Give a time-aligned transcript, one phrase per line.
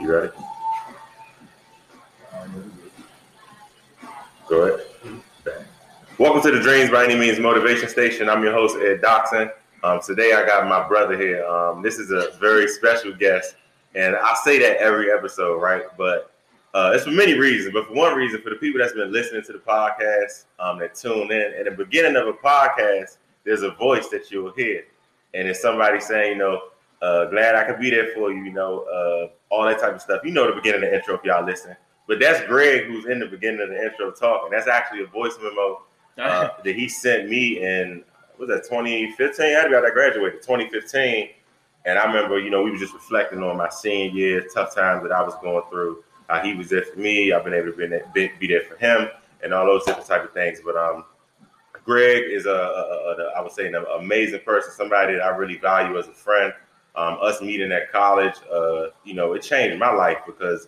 [0.00, 0.32] You ready?
[4.48, 4.86] Go ahead.
[6.18, 8.28] Welcome to the Dreams by Any Means Motivation Station.
[8.28, 9.50] I'm your host, Ed Doxson.
[9.82, 11.44] Um, today I got my brother here.
[11.46, 13.56] Um, this is a very special guest,
[13.96, 15.82] and I say that every episode, right?
[15.96, 16.32] But
[16.74, 17.74] uh, it's for many reasons.
[17.74, 20.94] But for one reason, for the people that's been listening to the podcast, um, that
[20.94, 24.84] tune in, at the beginning of a podcast, there's a voice that you'll hear,
[25.34, 26.60] and it's somebody saying, you know,
[27.02, 30.02] uh, glad I could be there for you, you know, uh, all that type of
[30.02, 30.22] stuff.
[30.24, 31.76] You know the beginning of the intro if y'all listen.
[32.06, 34.50] But that's Greg who's in the beginning of the intro talking.
[34.50, 35.82] That's actually a voice memo
[36.16, 38.02] uh, that he sent me in
[38.38, 39.44] was that 2015?
[39.44, 41.30] I had I graduated 2015,
[41.84, 45.02] and I remember you know we were just reflecting on my senior year, tough times
[45.02, 46.04] that I was going through.
[46.28, 47.32] Uh, he was there for me.
[47.32, 49.08] I've been able to be, be there for him,
[49.42, 50.60] and all those different type of things.
[50.64, 51.04] But um,
[51.84, 55.56] Greg is a, a, a I would say an amazing person, somebody that I really
[55.56, 56.52] value as a friend.
[56.98, 60.66] Um, us meeting at college, uh, you know, it changed my life because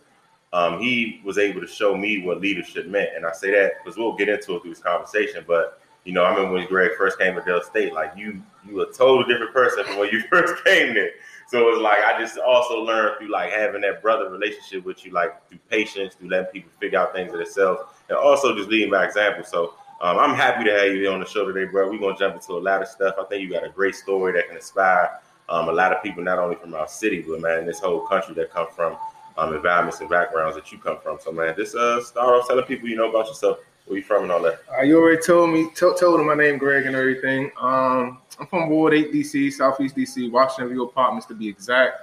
[0.53, 3.11] um, he was able to show me what leadership meant.
[3.17, 5.45] And I say that because we'll get into it through this conversation.
[5.47, 8.77] But you know, I remember when Greg first came to Del State, like you, you
[8.77, 11.11] were a total different person from when you first came there.
[11.49, 15.05] So it was like I just also learned through like having that brother relationship with
[15.05, 18.69] you, like through patience, through letting people figure out things for themselves, and also just
[18.69, 19.45] leading by example.
[19.45, 21.91] So um, I'm happy to have you here on the show today, bro.
[21.91, 23.17] We're gonna jump into a lot of stuff.
[23.21, 25.11] I think you got a great story that can inspire
[25.51, 28.35] um, a lot of people, not only from our city, but man, this whole country
[28.35, 28.97] that come from
[29.37, 31.19] um, environments and backgrounds that you come from.
[31.21, 34.23] So, man, just uh, start off telling people you know about yourself, where you from,
[34.23, 34.61] and all that.
[34.73, 37.51] Uh, you already told me, t- told them my name, Greg, and everything.
[37.61, 42.03] Um, I'm from Ward 8, DC, Southeast DC, Washington View Apartments to be exact.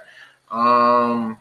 [0.50, 1.38] Um,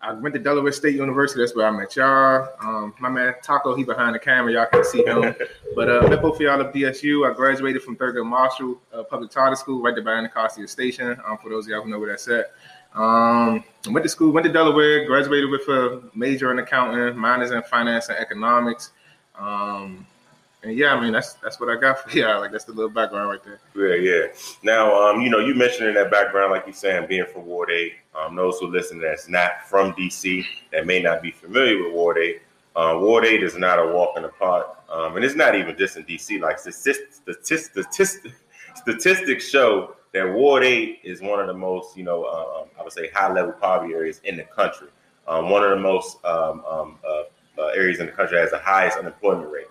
[0.00, 1.40] I went to Delaware State University.
[1.40, 2.48] That's where I met y'all.
[2.60, 4.52] Um, my man Taco, he behind the camera.
[4.52, 5.34] Y'all can see him.
[5.74, 7.28] but uh, met both of y'all at DSU.
[7.28, 11.16] I graduated from Thurgood Marshall uh, Public Charter School right there by Anacostia Station.
[11.26, 12.52] Um, for those of y'all who know where that's at.
[12.94, 17.62] Um, went to school, went to Delaware, graduated with a major in accounting, minors in
[17.64, 18.92] finance and economics.
[19.38, 20.06] Um,
[20.66, 22.90] and yeah, I mean that's that's what I got for yeah, like that's the little
[22.90, 23.60] background right there.
[23.74, 24.26] Yeah, yeah.
[24.62, 27.70] Now, um, you know, you mentioned in that background, like you saying, being from Ward
[27.70, 27.94] Eight.
[28.14, 32.18] Um, those who listen that's not from DC that may not be familiar with Ward
[32.18, 32.42] Eight.
[32.74, 35.76] Uh, Ward Eight is not a walk in the park, um, and it's not even
[35.76, 36.40] just in DC.
[36.40, 38.34] Like statistics, statistics,
[38.74, 42.82] statistics show that Ward 8 is one of the most, you know, uh, um, I
[42.82, 44.88] would say high level poverty areas in the country.
[45.28, 47.24] Um, one of the most um, um, uh,
[47.58, 49.66] uh, areas in the country has the highest unemployment rate,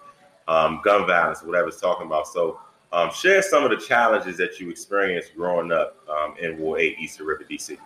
[0.48, 2.28] um, gun violence, whatever it's talking about.
[2.28, 2.60] So,
[2.92, 5.98] um, share some of the challenges that you experienced growing up
[6.40, 7.78] in Ward 8, Eastern River, DC.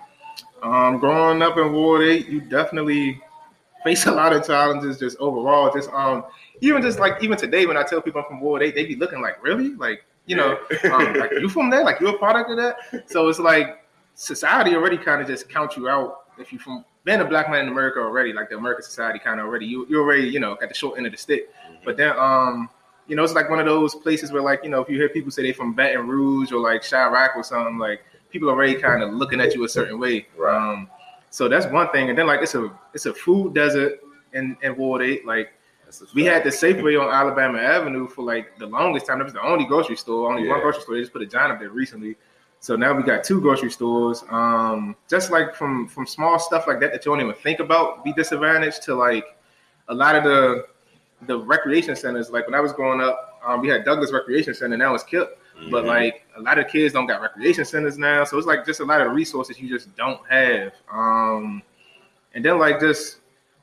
[1.00, 3.22] growing up in Ward 8, you definitely
[3.84, 5.72] face a lot of challenges just overall.
[5.74, 6.26] Just um,
[6.62, 8.96] even just like even today when I tell people I'm from Ward 8, they be
[8.96, 9.70] looking like, really?
[9.76, 10.60] Like, you know,
[10.92, 12.78] um, like you from there, like you're a product of that.
[13.10, 13.84] So it's like
[14.16, 17.62] society already kind of just count you out if you from being a black man
[17.66, 20.58] in America already, like the American society kind of already you you already you know
[20.62, 21.50] at the short end of the stick.
[21.50, 21.76] Mm-hmm.
[21.86, 22.70] But then um
[23.08, 25.10] you know it's like one of those places where like you know if you hear
[25.10, 28.76] people say they from Baton Rouge or like Chiraq or something like people are already
[28.76, 30.28] kind of looking at you a certain way.
[30.38, 30.56] Right.
[30.56, 30.90] Um,
[31.32, 34.00] so that's one thing, and then like it's a it's a food desert
[34.34, 35.26] in in Ward Eight.
[35.26, 35.54] Like
[36.14, 39.22] we had the Safeway on Alabama Avenue for like the longest time.
[39.22, 40.52] It was the only grocery store, only yeah.
[40.52, 40.96] one grocery store.
[40.96, 42.16] They just put a giant up there recently.
[42.62, 44.24] So now we got two grocery stores.
[44.30, 48.04] Um, just like from from small stuff like that that you don't even think about
[48.04, 49.38] be disadvantaged to like
[49.88, 50.66] a lot of the
[51.28, 52.30] the recreation centers.
[52.30, 54.78] Like when I was growing up, um, we had Douglas Recreation Center.
[54.78, 55.40] Now it's Kipp.
[55.58, 55.72] Mm-hmm.
[55.72, 58.80] But like a lot of kids don't got recreation centers now, so it's like just
[58.80, 60.74] a lot of resources you just don't have.
[60.92, 61.62] Um,
[62.34, 63.18] and then like just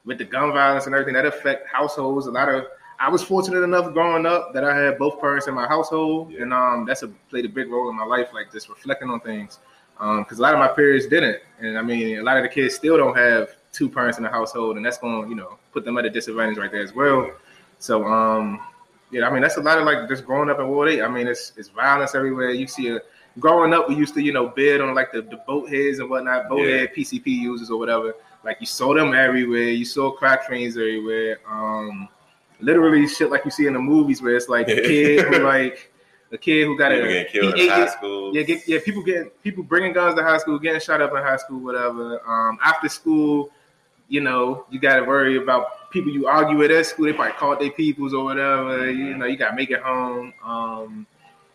[0.04, 2.26] with the gun violence and everything that affect households.
[2.26, 2.66] A lot of
[2.98, 6.42] I was fortunate enough growing up that I had both parents in my household, yeah.
[6.42, 9.20] and um, that's a, played a big role in my life, like just reflecting on
[9.20, 9.58] things.
[9.94, 12.48] Because um, a lot of my peers didn't, and I mean, a lot of the
[12.48, 15.58] kids still don't have two parents in the household, and that's going to, you know,
[15.72, 17.30] put them at a disadvantage right there as well.
[17.78, 18.60] So, um,
[19.10, 21.02] yeah, I mean, that's a lot of like just growing up in Ward Eight.
[21.02, 22.50] I mean, it's it's violence everywhere.
[22.50, 23.00] You see a
[23.38, 26.08] growing up, we used to, you know, bid on like the, the boat heads and
[26.08, 26.78] whatnot, boat yeah.
[26.78, 28.14] head PCP users or whatever.
[28.44, 29.70] Like you saw them everywhere.
[29.70, 31.38] You saw crack trains everywhere.
[31.49, 32.08] Um,
[32.61, 35.93] literally shit like you see in the movies where it's like a kid who like
[36.32, 38.35] a kid who got people a getting killed in high school.
[38.35, 41.19] Yeah, get, yeah, people getting people bringing guns to high school, getting shot up in
[41.19, 42.20] high school, whatever.
[42.29, 43.50] Um, after school,
[44.08, 47.06] you know, you got to worry about people you argue with at school.
[47.06, 48.91] They probably called their peoples or whatever.
[48.91, 50.32] You know, you got to make it home.
[50.44, 51.06] Um,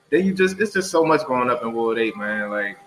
[0.09, 2.49] then you just it's just so much going up in Ward Eight, man.
[2.49, 2.77] Like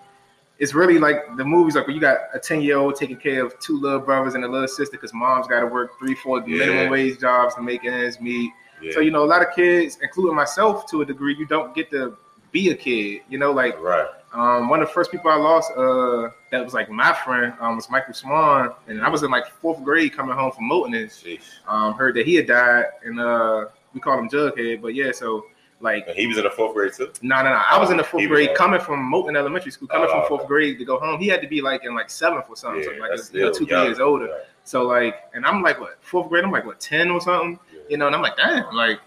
[0.57, 3.45] it's really like the movies like when you got a 10 year old taking care
[3.45, 6.39] of two little brothers and a little sister because mom's got to work three, four
[6.47, 6.59] yeah.
[6.59, 8.51] minimum wage jobs to make ends meet.
[8.81, 8.91] Yeah.
[8.93, 11.89] So, you know, a lot of kids, including myself to a degree, you don't get
[11.91, 12.17] to
[12.51, 14.07] be a kid, you know, like, right.
[14.33, 17.77] Um, one of the first people I lost, uh, that was like my friend, um,
[17.77, 20.93] was Michael Swan, and I was in like fourth grade coming home from Moten.
[20.93, 24.81] And, um, heard that he had died, and uh, we called him Jughead.
[24.81, 25.45] But yeah, so
[25.85, 27.09] like And he was in the fourth grade too.
[27.21, 27.61] no, no, no.
[27.71, 30.19] I was in the fourth He was grade coming from Moten Elementary School, coming Oh,
[30.19, 31.19] from fourth grade to go home.
[31.21, 33.53] He had to be like in like seventh or something, so like that's you know,
[33.53, 34.27] still two three years older.
[34.27, 34.37] Yeah.
[34.65, 36.43] So like, and I'm like what fourth grade?
[36.43, 37.79] I'm like what ten or something, Yeah.
[37.89, 38.07] you know?
[38.07, 38.99] And I'm like, damn, like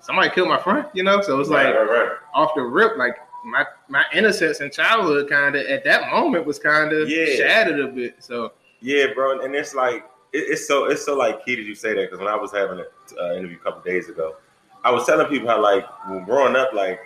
[0.00, 1.20] somebody killed my friend, you know?
[1.20, 5.28] So it was like right, right, off the rip, like my my innocence in childhood
[5.28, 7.26] kind of at that moment was kind of Yeah.
[7.36, 8.16] shattered a bit.
[8.24, 11.74] So Yeah, bro, and it's like it, it's so it's so like key that you
[11.74, 12.86] say that because when I was having an
[13.20, 14.36] uh, interview a couple days ago,
[14.84, 17.00] I was telling people how like when growing up, like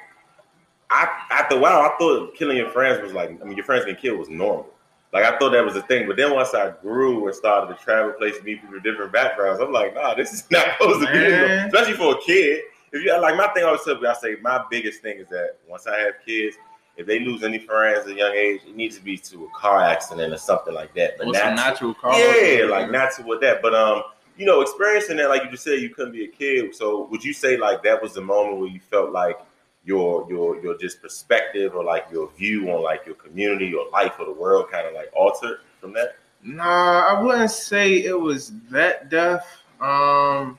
[0.91, 3.85] I after a while I thought killing your friends was like I mean your friends
[3.85, 4.69] getting killed was normal.
[5.13, 7.83] Like I thought that was a thing, but then once I grew and started to
[7.83, 11.13] travel places, meet people with different backgrounds, I'm like, nah, this is not supposed to
[11.13, 11.69] be, Man.
[11.69, 12.63] especially for a kid.
[12.93, 15.29] If you like my thing, I always tell people, I say my biggest thing is
[15.29, 16.57] that once I have kids,
[16.97, 19.51] if they lose any friends at a young age, it needs to be to a
[19.59, 21.19] car accident or something like that.
[21.19, 22.17] But or not to- natural cause.
[22.19, 24.03] yeah, like not to with that, but um,
[24.37, 26.75] you know, experiencing that, like you just said, you couldn't be a kid.
[26.75, 29.39] So would you say like that was the moment where you felt like
[29.85, 34.15] your your your just perspective or like your view on like your community or life
[34.19, 36.17] or the world kind of like altered from that?
[36.43, 39.63] Nah, I wouldn't say it was that death.
[39.81, 40.59] Um,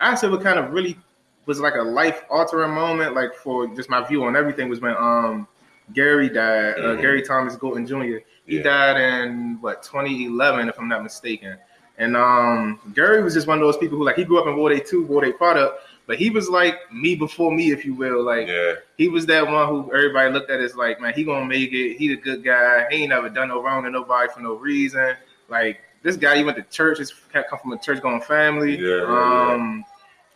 [0.00, 0.98] I'd say what kind of really
[1.46, 4.94] was like a life altering moment, like for just my view on everything, was when
[4.96, 5.48] um
[5.92, 6.74] Gary died.
[6.74, 7.00] Uh, Mhm.
[7.00, 8.18] Gary Thomas Golden Jr.
[8.46, 8.62] He Yeah.
[8.62, 11.58] died in what 2011, if I'm not mistaken.
[12.02, 14.56] And um, Gary was just one of those people who like he grew up in
[14.56, 15.78] Ward 2, Ward 8 product,
[16.08, 18.24] but he was like me before me, if you will.
[18.24, 21.46] Like Yeah, he was that one who everybody looked at as like, man, he gonna
[21.46, 21.96] make it.
[21.96, 22.86] He a good guy.
[22.90, 25.14] He ain't never done no wrong to nobody for no reason.
[25.48, 26.98] Like this guy, he went to church.
[27.32, 28.76] Cat come from a church going family.
[28.76, 29.52] Yeah, yeah, yeah.
[29.54, 29.84] um,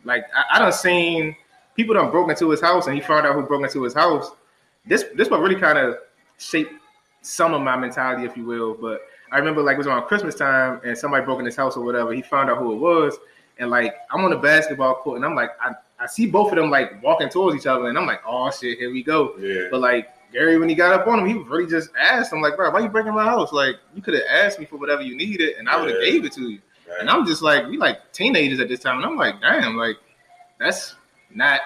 [0.04, 1.34] like I, I done seen
[1.74, 4.30] people done broke into his house, and he found out who broke into his house.
[4.86, 5.98] This this what really kind of
[6.38, 6.74] shaped
[7.22, 8.74] some of my mentality, if you will.
[8.74, 9.00] But
[9.32, 11.84] I remember like it was around Christmas time, and somebody broke in his house or
[11.84, 12.12] whatever.
[12.12, 13.16] He found out who it was,
[13.58, 16.56] and like I'm on the basketball court, and I'm like I, I see both of
[16.56, 19.34] them like walking towards each other, and I'm like, oh shit, here we go.
[19.38, 22.40] yeah, But like Gary, when he got up on him, he really just asked him
[22.40, 23.52] like, bro, why you breaking my house?
[23.52, 26.10] Like you could have asked me for whatever you needed, and I would have Yeah.
[26.10, 26.58] gave it to you.
[26.88, 27.00] right.
[27.00, 29.96] And I'm just like, we like teenagers at this time, and I'm like, damn, like
[30.58, 30.94] that's
[31.34, 31.60] not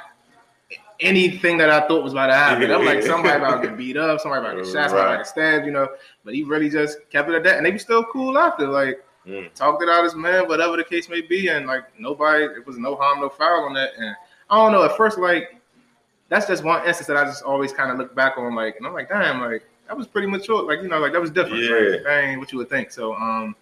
[1.00, 2.70] anything that I thought was about to happen.
[2.70, 5.10] I'm like, somebody about to get beat up, somebody about to get shot, somebody about
[5.12, 5.88] to get stabbed, you know.
[6.24, 9.02] But he really just kept it at that, and they be still cool after, like
[9.26, 9.52] Mm.
[9.54, 12.78] talked it out as man, whatever the case may be, and like nobody, it was
[12.78, 13.90] no harm, no foul on that.
[13.98, 14.16] And
[14.48, 15.60] I don't know, at first, like
[16.30, 18.86] that's just one instance that I just always kind of look back on, like, and
[18.86, 21.62] I'm like, damn, like that was pretty mature, like you know, like that was different,
[21.62, 21.98] Yeah.
[22.30, 22.90] like, what you would think.
[22.90, 23.54] So, um,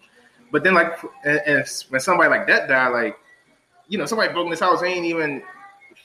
[0.52, 0.93] but then like,
[1.25, 3.19] and, and when somebody like that died, like,
[3.88, 5.43] you know, somebody broke in this house, ain't even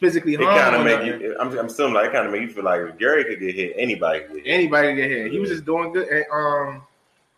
[0.04, 1.36] physically It kind of make you.
[1.40, 3.56] I'm, I'm still like it kind of make you feel like if Gary could get
[3.56, 4.54] hit, anybody could get hit.
[4.54, 5.32] anybody can get hit.
[5.32, 6.08] He was just doing good.
[6.08, 6.84] And um,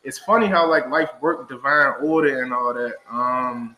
[0.03, 2.95] it's funny how like life worked, divine order, and all that.
[3.09, 3.75] Um,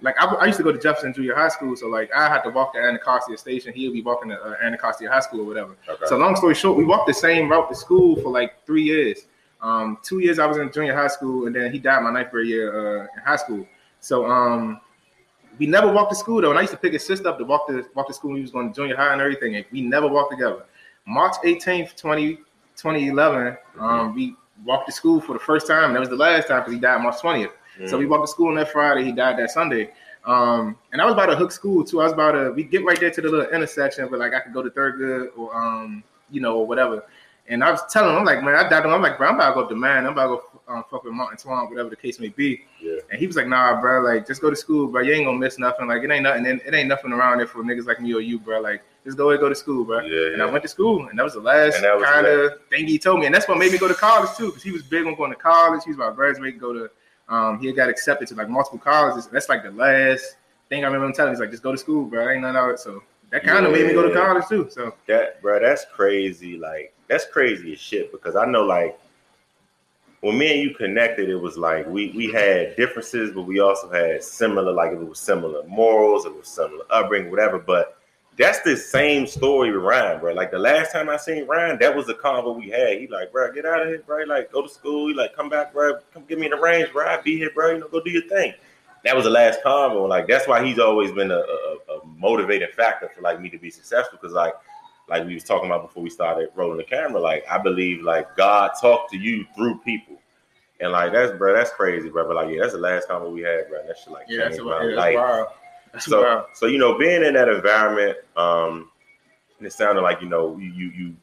[0.00, 2.42] like I, I used to go to Jefferson Junior High School, so like I had
[2.42, 3.72] to walk to Anacostia Station.
[3.72, 5.76] He would be walking to uh, Anacostia High School or whatever.
[5.88, 6.06] Okay.
[6.06, 9.26] So long story short, we walked the same route to school for like three years.
[9.60, 12.30] Um, two years I was in junior high school, and then he died my ninth
[12.30, 13.66] grade year uh, in high school.
[14.00, 14.80] So um,
[15.58, 17.44] we never walked to school though, and I used to pick his sister up to
[17.44, 19.64] walk to walk to school when he was going to junior high and everything, and
[19.70, 20.64] we never walked together.
[21.06, 22.36] March 18th, 20,
[22.76, 24.34] 2011, um, we
[24.64, 25.84] walked to school for the first time.
[25.84, 27.50] and That was the last time because he died March 20th.
[27.86, 27.98] So Mm.
[28.00, 29.04] we walked to school on that Friday.
[29.04, 29.90] He died that Sunday.
[30.24, 32.00] Um, and I was about to hook school too.
[32.00, 34.40] I was about to we get right there to the little intersection, but like I
[34.40, 37.04] could go to Thurgood or um, you know, or whatever.
[37.48, 38.86] And I was telling him, I'm like, man, I died.
[38.86, 40.06] I'm like, bro, I'm about to go up to man.
[40.06, 42.64] I'm about to go um, fuck with Martin Swan, whatever the case may be.
[42.80, 42.96] Yeah.
[43.10, 45.02] And he was like, nah, bro, like just go to school, bro.
[45.02, 45.86] You ain't gonna miss nothing.
[45.86, 46.46] Like it ain't nothing.
[46.46, 48.60] It ain't nothing around there for niggas like me or you, bro.
[48.60, 50.00] Like just go and go to school, bro.
[50.00, 52.26] Yeah, And I went to school, and that was the last And that was kind
[52.26, 54.62] of thing he told me, and that's what made me go to college too, because
[54.62, 55.82] he was big on going to college.
[55.84, 56.90] He was about to graduate, go to.
[57.28, 59.26] Um, he got accepted to like multiple colleges.
[59.26, 60.36] That's like the last
[60.68, 61.36] thing I remember him telling me.
[61.36, 62.30] He's like, just go to school, bro.
[62.30, 62.78] Ain't nothing out.
[62.78, 64.68] So that kind of made me go to college too.
[64.70, 66.58] So That bro, that's crazy.
[66.58, 68.98] Like that's crazy as shit because I know like
[70.24, 73.90] when me and you connected, it was like we we had differences, but we also
[73.90, 77.58] had similar, like it was similar morals, it was similar upbringing, whatever.
[77.58, 77.98] But
[78.38, 80.32] that's the same story with Ryan, bro.
[80.32, 82.98] Like the last time I seen Ryan, that was the convo we had.
[83.00, 84.24] He like, bro, get out of here, bro.
[84.24, 85.08] Like go to school.
[85.08, 85.98] He like, come back, bro.
[86.14, 87.06] Come get me in the range, bro.
[87.06, 87.72] I be here, bro.
[87.72, 88.54] You know, go do your thing.
[89.04, 90.08] That was the last convo.
[90.08, 93.58] Like that's why he's always been a, a, a motivating factor for like me to
[93.58, 94.18] be successful.
[94.18, 94.54] Because like
[95.08, 98.36] like we was talking about before we started rolling the camera, like I believe like
[98.36, 100.16] God talked to you through people.
[100.80, 102.26] And like that's bro, that's crazy, bro.
[102.26, 103.86] But like, yeah, that's the last time we had, bro.
[103.86, 105.14] That shit like yeah, that's, changed my yeah, life.
[105.14, 105.48] that's wild.
[105.92, 106.46] That's So wild.
[106.54, 108.90] so you know, being in that environment, um,
[109.58, 111.16] and it sounded like you know you you you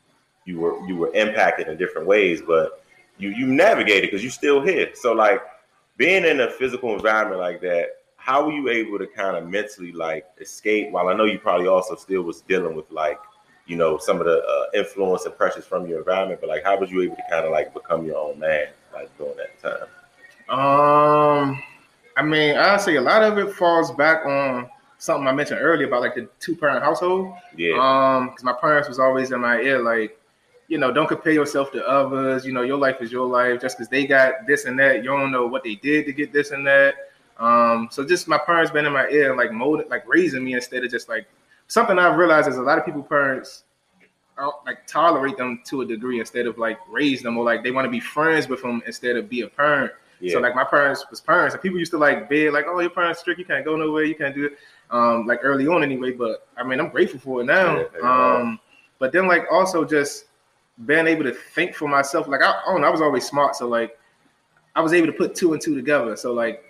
[0.46, 2.84] you were you were impacted in different ways, but
[3.18, 4.92] you you navigated because you still here.
[4.96, 5.42] So like
[5.98, 9.92] being in a physical environment like that, how were you able to kind of mentally
[9.92, 10.92] like escape?
[10.92, 13.20] While I know you probably also still was dealing with like
[13.72, 16.78] you know some of the uh, influence and pressures from your environment, but like how
[16.78, 19.88] was you able to kind of like become your own man like during that time?
[20.50, 21.64] Um,
[22.18, 26.02] I mean, say a lot of it falls back on something I mentioned earlier about
[26.02, 27.34] like the two parent household.
[27.56, 27.78] Yeah.
[27.80, 30.20] Um, because my parents was always in my ear, like,
[30.68, 32.46] you know, don't compare yourself to others.
[32.46, 33.62] You know, your life is your life.
[33.62, 36.34] Just because they got this and that, you don't know what they did to get
[36.34, 36.96] this and that.
[37.40, 40.84] Um, so just my parents been in my ear, like molded, like raising me instead
[40.84, 41.26] of just like
[41.72, 43.64] something I've realized is a lot of people parents
[44.66, 47.86] like tolerate them to a degree instead of like raise them or like they want
[47.86, 49.94] to be friends with them instead of be a parent.
[50.20, 50.34] Yeah.
[50.34, 52.90] So like my parents was parents, and people used to like beg like, "Oh, your
[52.90, 54.58] parents strict, you can't go nowhere, you can't do it."
[54.90, 56.12] Um, like early on anyway.
[56.12, 57.78] But I mean, I'm grateful for it now.
[57.78, 58.36] Yeah, yeah.
[58.36, 58.60] um,
[59.00, 60.26] but then like also just
[60.86, 62.28] being able to think for myself.
[62.28, 63.98] Like I, I don't know, I was always smart, so like
[64.76, 66.18] I was able to put two and two together.
[66.18, 66.64] So like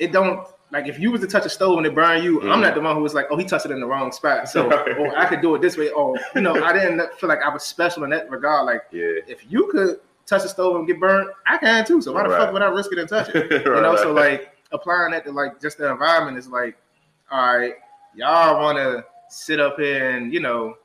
[0.00, 2.58] it don't like if you was to touch a stove and it burned you, I'm
[2.58, 2.62] Mhm.
[2.62, 4.48] not the one who was like, oh, he touched it in the wrong spot.
[4.48, 4.98] So Right.
[4.98, 5.90] or I could do it this way.
[5.90, 8.66] Or you know, I didn't feel like I was special in that regard.
[8.66, 9.20] Like Yeah.
[9.28, 12.00] if you could touch a stove and get burned, I can too.
[12.02, 13.50] So why the fuck would I risk it and touch it?
[13.50, 16.76] you You know, so like applying that to like just the environment is like,
[17.30, 17.74] all right,
[18.14, 20.76] y'all want to sit up here and you know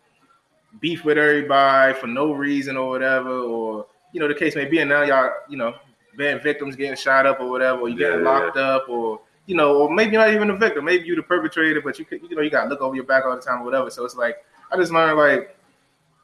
[0.80, 4.80] beef with everybody for no reason or whatever, or you know the case may be,
[4.80, 5.74] and now y'all you know
[6.18, 8.40] being victims getting shot up or whatever, or you getting Yeah, yeah.
[8.46, 9.22] locked up, or
[9.52, 12.22] you know, or maybe not even a victim, maybe you the perpetrator, but you could,
[12.22, 13.90] you know you got to look over your back all the time or whatever.
[13.90, 14.38] So it's like
[14.72, 15.58] I just learned like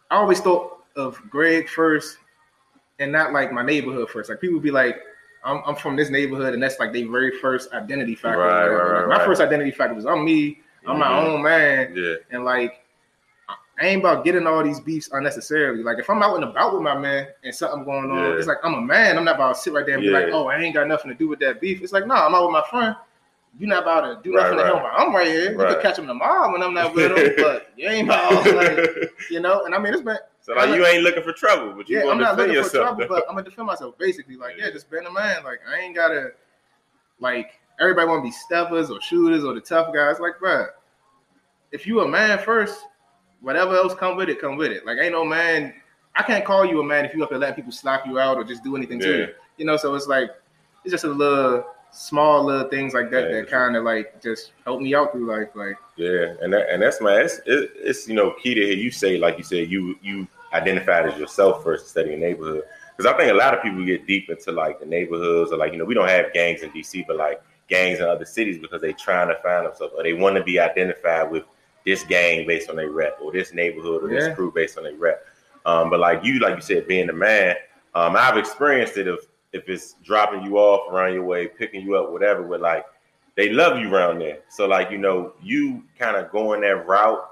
[0.10, 2.20] I always thought of Greg first
[3.00, 4.30] and not like my neighborhood first.
[4.30, 5.02] Like people be like,
[5.44, 8.44] I'm, I'm from this neighborhood, and that's like their very first identity factor.
[8.44, 10.60] or Right, right, right, my first identity factor was I'm me.
[10.88, 11.28] I'm my Mhm.
[11.28, 12.16] own man, Yeah.
[12.32, 12.82] and like
[13.80, 15.84] I ain't about getting all these beefs unnecessarily.
[15.84, 18.38] Like if I'm out and about with my man and something going on, Yeah.
[18.38, 19.18] it's like I'm a man.
[19.18, 21.12] I'm not about to sit right there and be like, oh, I ain't got nothing
[21.12, 21.82] to do with that beef.
[21.82, 22.96] It's like, no, I'm out with my friend.
[23.60, 24.84] You're not about to do Right, nothing to him.
[24.96, 25.52] I'm right here.
[25.52, 25.74] You Right.
[25.74, 29.40] can catch him tomorrow when I'm not with him, but you ain't about like, you
[29.40, 29.66] know.
[29.66, 32.10] And I mean, it's been so like you ain't looking for trouble, but you yeah,
[32.12, 32.98] I'm to not defend looking for yourself.
[32.98, 34.36] trouble, but I'm gonna defend myself basically.
[34.36, 34.72] Like, yeah, Yeah.
[34.72, 35.44] just being a man.
[35.44, 36.32] Like, I ain't gotta
[37.20, 40.20] like everybody want to be steppers or shooters or the tough guys.
[40.20, 40.68] Like, bruh,
[41.72, 42.80] if you a man first,
[43.42, 44.86] whatever else come with it, come with it.
[44.86, 45.74] Like, ain't no man.
[46.16, 48.38] I can't call you a man if you up there letting people slap you out
[48.38, 49.28] or just do anything to you.
[49.58, 50.30] You know, so it's like
[50.84, 51.66] it's just a little
[51.98, 55.25] small little things like that Yeah, that kind of like just help me out through
[55.27, 55.50] life.
[55.56, 58.75] Like, Yeah, and that, and that's my it's, it, it's you know key to hear
[58.75, 62.63] you say like you said you you identified as yourself first instead of your neighborhood
[62.96, 65.72] because I think a lot of people get deep into like the neighborhoods or like
[65.74, 68.80] you know we don't have gangs in DC but like gangs in other cities because
[68.82, 71.44] they're trying to find themselves or they want to be identified with
[71.86, 74.20] this gang based on their rep or this neighborhood or Yeah.
[74.20, 75.25] this crew based on their rep.
[75.66, 77.56] Um, but like you, like you said, being the man,
[77.96, 79.20] um, I've experienced it if
[79.54, 82.44] if it's dropping you off around your way, picking you up, whatever.
[82.44, 82.86] With like
[83.36, 84.39] they love you around there.
[84.50, 87.24] So like you know, you kind of going that route,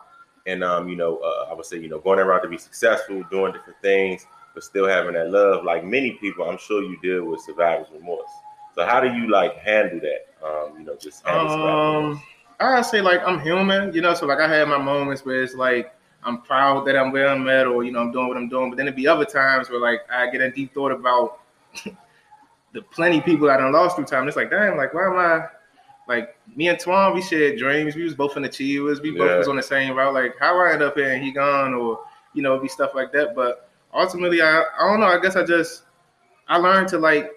[0.48, 2.58] and um, you know, uh, I would say you know going that route to be
[2.58, 5.64] successful, doing different things, but still having that love.
[5.66, 8.30] Like many people, I'm sure you deal with survivor's remorse.
[8.76, 10.46] So how do you like handle that?
[10.46, 12.18] Um, you know, just handle survivor's remorse.
[12.18, 12.24] Um,
[12.60, 14.14] I say like I'm human, you know.
[14.14, 15.94] So like I had my moments where it's like
[16.24, 18.70] I'm proud that I'm where I'm at, or you know I'm doing what I'm doing.
[18.70, 21.40] But then it'd be other times where like I get in deep thought about
[22.76, 24.28] the plenty people that I done lost through time.
[24.28, 25.46] It's like damn, like why am I?
[26.08, 27.96] Like me and Twan, we shared dreams.
[27.96, 29.02] We was both in the Chivas.
[29.02, 29.38] We both Yeah.
[29.38, 30.14] was on the same route.
[30.14, 32.02] Like how I end up here and he gone, or
[32.34, 33.34] you know, it'd be stuff like that.
[33.34, 35.08] But ultimately, I I don't know.
[35.08, 35.84] I guess I just
[36.48, 37.32] I learned to like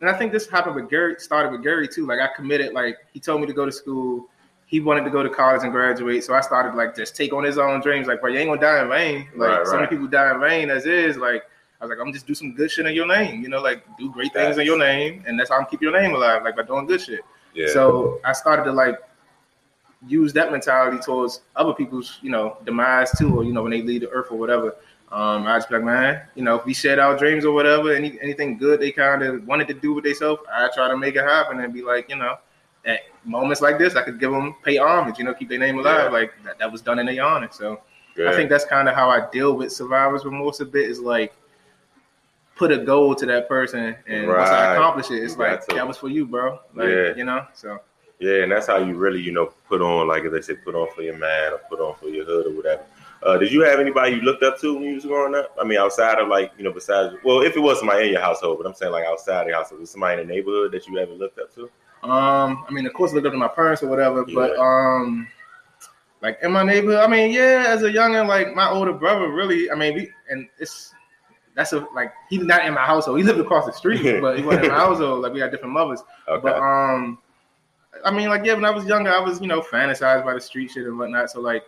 [0.00, 2.06] and I think this happened with Gary, started with Gary too.
[2.06, 4.26] Like I committed, like he told me to go to school.
[4.66, 6.22] He wanted to go to college and graduate.
[6.24, 8.06] So I started like just take on his own dreams.
[8.06, 9.28] Like, bro, you ain't gonna die in vain.
[9.36, 11.16] Like Right, so many people die in vain as is.
[11.16, 11.44] Like
[11.80, 13.42] I was like, I'm gonna just do some good shit in your name.
[13.42, 15.92] You know, like do great things in your name, and that's how I'm keep your
[15.92, 17.20] name alive, like by doing good shit.
[17.54, 17.68] Yeah.
[17.72, 18.96] So I started to like
[20.06, 23.82] use that mentality towards other people's, you know, demise too, or you know, when they
[23.82, 24.76] leave the earth or whatever.
[25.12, 27.92] Um, I just be like, man, you know, if we shared our dreams or whatever,
[27.92, 31.16] any anything good they kind of wanted to do with themselves, I try to make
[31.16, 32.36] it happen and be like, you know,
[32.84, 35.78] at moments like this, I could give them pay homage, you know, keep their name
[35.78, 36.08] alive, Yeah.
[36.10, 37.48] like that, that was done in their honor.
[37.50, 37.80] So
[38.16, 38.30] Yeah.
[38.30, 40.88] I think that's kind of how I deal with survivors remorse a bit.
[40.88, 41.32] Is like
[42.60, 45.88] put a goal to that person, and once I accomplish it, it's You like that
[45.88, 46.60] was for you, bro.
[46.74, 47.14] Like Yeah.
[47.16, 47.78] you know, so.
[48.18, 50.74] Yeah, and that's how you really, you know, put on, like as they say, put
[50.74, 52.82] on for your man or put on for your hood or whatever.
[53.22, 55.56] Uh, did you have anybody you looked up to when you was growing up?
[55.58, 58.20] I mean, outside of like, you know, besides, well, if it was somebody in your
[58.20, 60.98] household, but I'm saying like outside your household, was somebody in the neighborhood that you
[60.98, 61.62] ever looked up to?
[62.02, 65.26] Um, I mean, of course, I looked up to my parents or whatever, but um,
[66.20, 69.70] Like in my neighborhood, I mean, yeah, as a youngin, like my older brother, really,
[69.70, 70.92] I mean, we, and it's
[71.54, 73.18] that's a like he's not in my household.
[73.18, 75.22] He lived across the street, but he wasn't in my household.
[75.22, 76.02] Like we got different mothers.
[76.28, 76.40] Okay.
[76.42, 77.18] But um,
[78.04, 80.40] I mean, like yeah, when I was younger, I was you know fantasized by the
[80.40, 81.30] street shit and whatnot.
[81.30, 81.64] So like,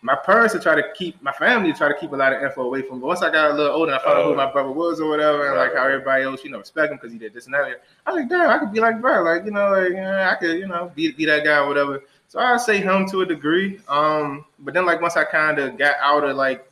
[0.00, 2.62] my parents would try to keep my family try to keep a lot of info
[2.62, 2.96] away from.
[2.98, 3.00] me.
[3.02, 4.30] But once I got a little older, and I found out Oh.
[4.30, 6.98] who my brother was or whatever, and like how everybody else, you know, respect him
[6.98, 7.82] because he did this and that.
[8.06, 10.34] I was like, damn, I could be like bro, like you know, like yeah, I
[10.36, 12.02] could, you know, be be that guy or whatever.
[12.28, 13.80] So I say him to a degree.
[13.88, 16.68] Um, but then like once I kind of got out of like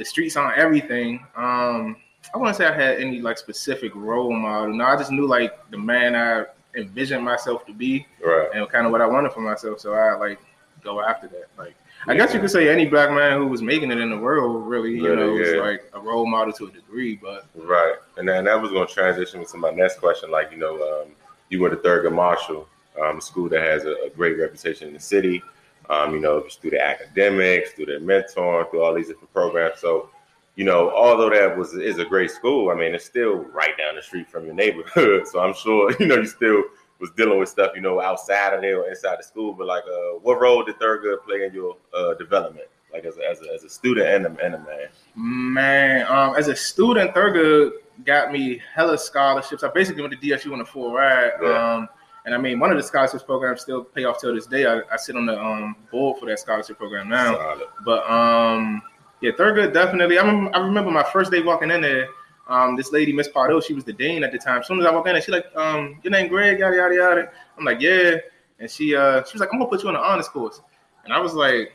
[0.00, 1.94] the streets on everything, um,
[2.34, 4.74] I wouldn't say I had any like specific role model.
[4.74, 8.48] No, I just knew like the man I envisioned myself to be right.
[8.54, 9.78] and kind of what I wanted for myself.
[9.78, 10.40] So I like
[10.82, 11.48] go after that.
[11.58, 11.74] Like
[12.06, 14.66] I guess you could say any black man who was making it in the world
[14.66, 17.16] really, you Really, know, was like a role model to a degree.
[17.16, 20.30] But Right, and then that was going to transition to my next question.
[20.30, 21.08] Like, you know, um,
[21.50, 22.66] you went to Thurgood Marshall,
[22.98, 25.42] um, a school that has a, a great reputation in the city.
[25.90, 29.80] Um, you know, through the academics, through their mentoring, through all these different programs.
[29.80, 30.08] So,
[30.54, 33.96] you know, although that was is a great school, I mean, it's still right down
[33.96, 35.26] the street from your neighborhood.
[35.30, 36.62] So I'm sure, you know, you still
[37.00, 39.52] was dealing with stuff, you know, outside of there or inside the school.
[39.52, 43.28] But like, uh, what role did Thurgood play in your uh, development, like as a,
[43.28, 44.88] as a, as a student and a, and a man?
[45.16, 47.72] man, um, as a student, Thurgood
[48.04, 49.62] got me hella scholarships.
[49.62, 51.32] I basically went to DSU on a full ride.
[51.42, 51.74] Yeah.
[51.74, 51.88] Um,
[52.26, 54.66] and I mean, one of the scholarships programs still pay off till this day.
[54.66, 57.34] I, I sit on the um, board for that scholarship program now.
[57.36, 57.68] Solid.
[57.84, 58.82] But um,
[59.20, 60.18] yeah, Thurgood definitely.
[60.18, 62.08] I remember, I remember my first day walking in there.
[62.48, 64.60] Um, this lady, Miss Pardo, she was the dean at the time.
[64.60, 66.94] As soon as I walked in there, she like, um, your name Greg, yada yada
[66.94, 67.30] yada.
[67.56, 68.16] I'm like, yeah.
[68.58, 70.60] And she uh, she was like, I'm gonna put you on the honors course.
[71.04, 71.72] And I was like,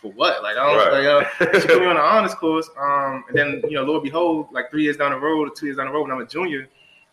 [0.00, 0.42] for what?
[0.42, 1.28] Like, I don't Right.
[1.38, 2.68] like, uh, she put me on the honors course.
[2.80, 5.76] Um, and then you know, Lord behold, like three years down the road, two years
[5.76, 6.66] down the road, when I'm a junior,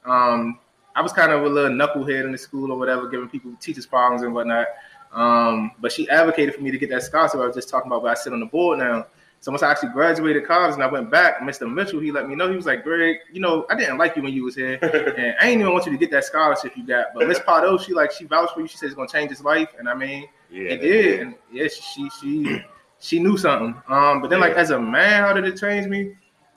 [0.06, 0.60] um,
[0.98, 3.86] I was kind of a little knucklehead in the school or whatever, giving people teachers
[3.86, 4.66] problems and whatnot.
[5.14, 7.40] Um, but she advocated for me to get that scholarship.
[7.40, 9.06] I was just talking about, but I sit on the board now.
[9.40, 11.72] So once I actually graduated college and I went back, Mr.
[11.72, 12.50] Mitchell, he let me know.
[12.50, 15.36] He was like, Greg, you know, I didn't like you when you was here, and
[15.40, 17.14] I ain't even want you to get that scholarship you got.
[17.14, 18.68] But Miss Pardo, she like she vouched for you.
[18.68, 21.20] She said it's gonna change his life, and I mean, yeah, it did.
[21.20, 22.64] And yeah, she she
[23.00, 23.80] she knew something.
[23.88, 26.16] Um, but then like as a man, how did it change me?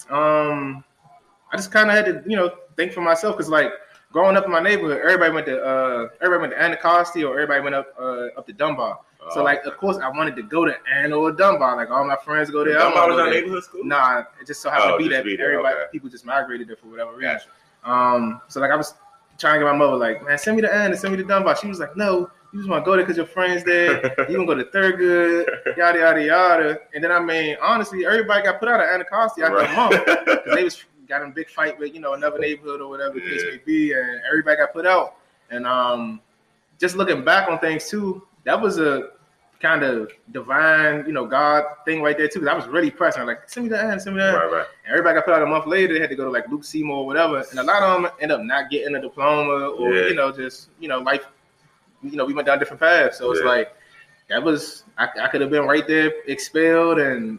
[0.09, 0.83] Um,
[1.53, 3.73] I just kind of had to, you know, think for myself because like
[4.13, 7.63] growing up in my neighborhood, everybody went to uh everybody went to Anacostia or everybody
[7.63, 8.99] went up uh up to Dunbar.
[9.35, 11.77] So Uh, like of course I wanted to go to Ann or Dunbar.
[11.77, 12.79] Like all my friends go there.
[12.79, 13.85] Dunbar was our neighborhood school.
[13.85, 15.85] Nah, it just so happened Oh, to be that be there, everybody okay.
[15.93, 17.33] people just migrated there for whatever reason.
[17.35, 17.49] Gotcha.
[17.91, 18.95] Um, so like I was
[19.39, 21.25] trying to get my mother like, man, send me to Ann and send me to
[21.27, 21.57] Dunbar.
[21.57, 24.03] She was like, no, you just want to go there because your friends there.
[24.29, 25.47] You can go to Thurgood,
[25.77, 26.79] yada yada yada.
[26.95, 30.55] And then I mean, honestly, everybody got put out of Anacostia after a month because
[30.55, 33.21] they was got in a big fight with you know another neighborhood or whatever the
[33.21, 35.17] case may be, and everybody got put out.
[35.51, 36.21] And um,
[36.79, 39.11] just looking back on things too, that was a
[39.61, 42.39] kind of divine, you know, God thing right there too.
[42.41, 44.33] 'cause I was really pressing, like, send me that, Ann, send me that.
[44.35, 44.67] right, right.
[44.87, 45.93] And everybody got put out a month later.
[45.93, 46.83] They had to go to like Luke C.
[46.83, 49.93] Moore or whatever, and a lot of them end up not getting a diploma or
[49.93, 50.07] Yeah.
[50.09, 51.27] you know just you know life.
[52.03, 53.75] You know, we went down different paths, so it's like
[54.31, 57.39] that was I, I could have been right there expelled and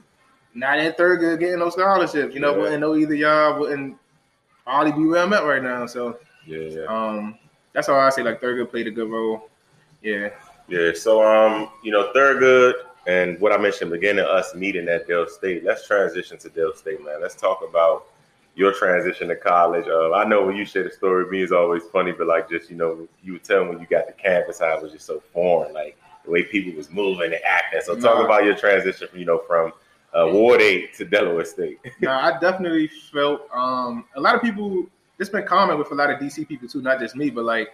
[0.53, 2.33] not in Thurgood getting those scholarships.
[2.33, 2.57] You know, Yeah.
[2.61, 3.97] wouldn't know either y'all wouldn't
[4.65, 5.85] probably be where I'm at right now.
[5.85, 7.37] So Yeah, um,
[7.73, 9.49] that's how I say like Thurgood played a good role.
[10.01, 10.29] Yeah,
[10.67, 12.73] Yeah, so um, you know, Thurgood
[13.07, 15.63] and what I mentioned beginning us meeting at Del State.
[15.63, 17.21] Let's transition to Del State, man.
[17.21, 18.07] Let's talk about
[18.55, 19.87] your transition to college.
[19.87, 22.69] Uh, I know when you share the story, me is always funny, but like just
[22.69, 25.21] you know, you would tell when you got to campus how it was just so
[25.33, 27.81] foreign, like the way people was moving and acting.
[27.83, 29.71] So talk about your transition from you know from
[30.13, 31.79] uh, Ward Eight to Delaware State.
[32.01, 34.85] no, I definitely felt um, a lot of people.
[35.19, 37.69] It's been common with a lot of DC people too, not just me, but like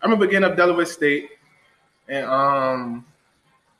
[0.00, 1.30] I remember getting up Delaware State,
[2.08, 3.04] and um,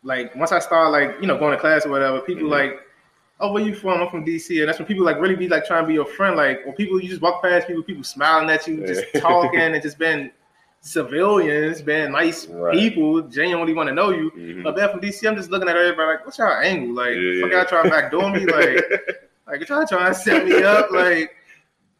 [0.02, 2.50] like once I started like you know going to class or whatever, people Mhm.
[2.50, 2.80] like,
[3.40, 4.00] oh, where you from?
[4.02, 6.04] I'm from DC, and that's when people like really be like trying to be your
[6.06, 6.36] friend.
[6.36, 9.80] Like when people you just walk past people, people smiling at you, just talking, and
[9.82, 10.30] just being
[10.82, 12.74] civilians, being nice Right.
[12.74, 14.30] people, genuinely want to know you.
[14.32, 14.64] Mhm.
[14.64, 16.94] But being from DC, I'm just looking at everybody like, what's y'all angle?
[16.94, 17.40] Like, Yeah.
[17.42, 18.46] fuck y'all trying to backdoor me?
[18.46, 18.84] Like,
[19.46, 21.36] like if y'all trying to set me up, like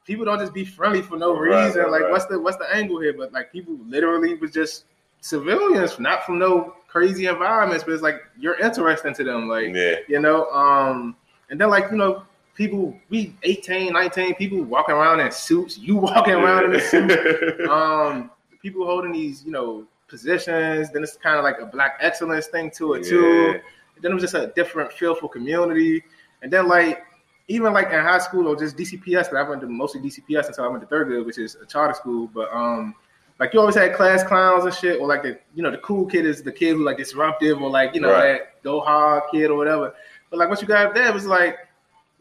[0.05, 1.83] people don't just be friendly for no Right, reason.
[1.83, 3.13] right, like, what's the what's the angle here?
[3.13, 4.85] But like people literally was just
[5.21, 9.49] civilians, not from no crazy environments, but it's like you're interesting to them.
[9.49, 11.15] Like, yeah, you know, um,
[11.51, 12.25] and then like, you know,
[12.57, 17.13] people we 18, 19, people walking around in suits, you walking around in a suit.
[17.71, 18.31] Um,
[18.63, 22.71] people holding these, you know, positions, then it's kind of like a black excellence thing
[22.71, 23.21] to it too.
[23.21, 23.59] Yeah.
[24.01, 26.03] then it was just a different feel for community.
[26.43, 27.05] And then like
[27.49, 30.65] even like in high school or just DCPS, but I went to mostly DCPS until
[30.65, 32.29] I went to Thurgood, which is a charter school.
[32.33, 32.95] But um
[33.41, 36.07] like you always had class clowns and shit, or like the you know the cool
[36.07, 38.33] kid is the kid who like disruptive or like you know Right.
[38.39, 39.95] that go hard kid or whatever.
[40.31, 41.57] But like what you got up there was like,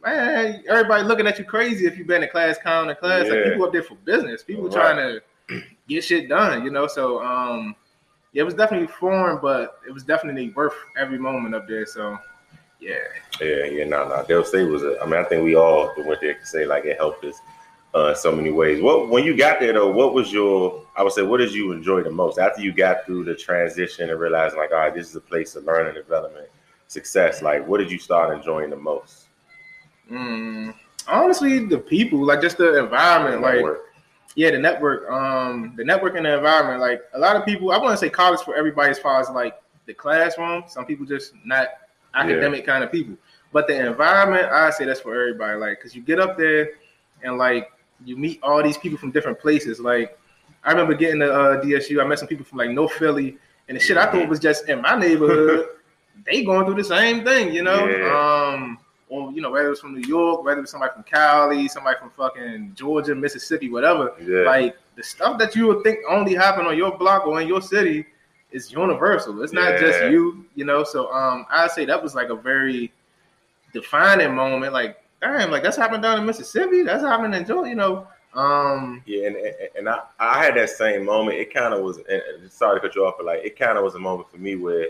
[0.04, 3.28] man, everybody looking at you crazy if you've been in class clown in class.
[3.30, 3.50] Like Yeah.
[3.52, 4.74] people up there for business, people Right.
[4.74, 5.22] trying to
[5.96, 6.88] get shit done, you know.
[6.88, 7.76] So um,
[8.34, 11.86] yeah, it was definitely foreign, but it was definitely worth every moment up there.
[11.86, 12.18] So
[12.80, 12.96] yeah,
[13.40, 14.24] Yeah, yeah, no, no.
[14.28, 14.84] Del State was.
[14.84, 17.36] A, I mean, I think we all went there can say like it helped us
[17.94, 18.82] uh, in so many ways.
[18.82, 19.92] What when you got there though?
[19.92, 20.84] What was your?
[20.96, 24.10] I would say, what did you enjoy the most after you got through the transition
[24.10, 26.48] and realizing like, all right, this is a place of learning, development,
[26.88, 27.42] success.
[27.42, 29.28] Like, what did you start enjoying the most?
[30.10, 30.74] mm,
[31.08, 33.64] honestly, the people, like just the environment, like.
[34.36, 36.80] Yeah, the network, um, the network and the environment.
[36.80, 39.30] Like a lot of people, I want to say college for everybody as far as
[39.30, 40.64] like the classroom.
[40.68, 41.68] Some people just not
[42.14, 43.16] academic kind of people,
[43.52, 45.58] but the environment, I say that's for everybody.
[45.60, 46.72] Like, cause you get up there
[47.24, 47.72] and like
[48.06, 49.80] you meet all these people from different places.
[49.80, 50.18] Like,
[50.64, 52.02] I remember getting to uh, DSU.
[52.02, 54.70] I met some people from like North Philly, and the shit I thought was just
[54.70, 55.66] in my neighborhood.
[56.26, 57.88] they going through the same thing, you know.
[57.88, 58.54] Yeah.
[58.54, 58.78] Um,
[59.12, 61.68] or you know, whether it was from New York, whether it was somebody from Cali,
[61.68, 64.14] somebody from fucking Georgia, Mississippi, whatever.
[64.26, 64.44] Yeah.
[64.44, 67.62] Like the stuff that you would think only happen on your block or in your
[67.62, 68.06] city
[68.52, 69.42] is universal.
[69.44, 70.86] It's not just you, you know.
[70.86, 72.92] So um, I'd say that was like a very
[73.74, 74.72] defining moment.
[74.72, 76.84] Like, damn, like that's happening down in Mississippi.
[76.84, 78.08] That's happening in Georgia, you know.
[78.34, 79.36] Um, Yeah, and,
[79.78, 81.38] and- I, I had that same moment.
[81.38, 82.00] It kind of was.
[82.50, 84.56] Sorry to cut you off, but like it kind of was a moment for me
[84.56, 84.88] where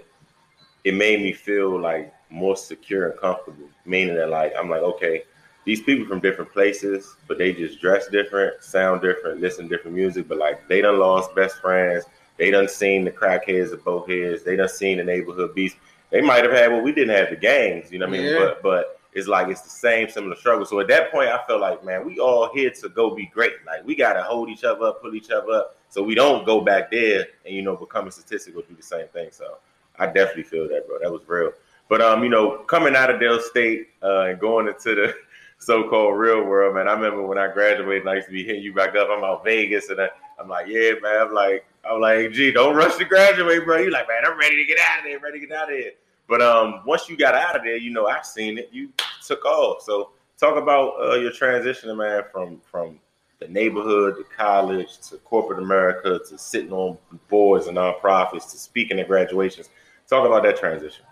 [0.84, 3.70] it made me feel like more secure and comfortable.
[3.86, 5.24] Meaning that like I'm like, okay,
[5.66, 9.96] these people from different places, but they just dress different, sound different, listen to different
[9.96, 12.06] music, but like they done lost best friends.
[12.38, 14.44] They done seen the crackheads, the bowheads.
[14.44, 15.76] They done seen the neighborhood beats.
[16.10, 17.92] They might have had what we didn't have, the gangs.
[17.92, 18.32] You know what I mean?
[18.32, 18.40] Yeah.
[18.40, 20.66] But but it's like it's the same similar struggle.
[20.66, 23.54] So at that point, I felt like, man, we all here to go be great.
[23.66, 26.62] Like we gotta hold each other up, pull each other up, so we don't go
[26.62, 29.30] back there and you know become a statistic or do the same thing.
[29.32, 29.58] So
[30.00, 31.00] I definitely feel that, bro.
[31.02, 31.52] That was real.
[31.92, 35.14] But um, you know, coming out of Del State uh, and going into the
[35.60, 36.88] so-called real world, man.
[36.88, 39.10] I remember when I graduated, I used to be hitting you back up.
[39.12, 40.08] I'm out Vegas, and I,
[40.40, 41.28] I'm like, yeah, man.
[41.28, 43.80] I'm like, I'm like, gee, don't rush to graduate, bro.
[43.80, 45.78] You like, man, I'm ready to get out of there, ready to get out of
[45.78, 45.92] here.
[46.30, 48.70] But um, once you got out of there, you know, I've seen it.
[48.72, 48.88] You
[49.28, 49.82] took off.
[49.82, 53.02] So talk about uh, your transition, man, from from
[53.40, 58.98] the neighborhood to college to corporate America to sitting on boards and nonprofits to speaking
[59.02, 59.68] at graduations.
[60.08, 61.04] Talk about that transition.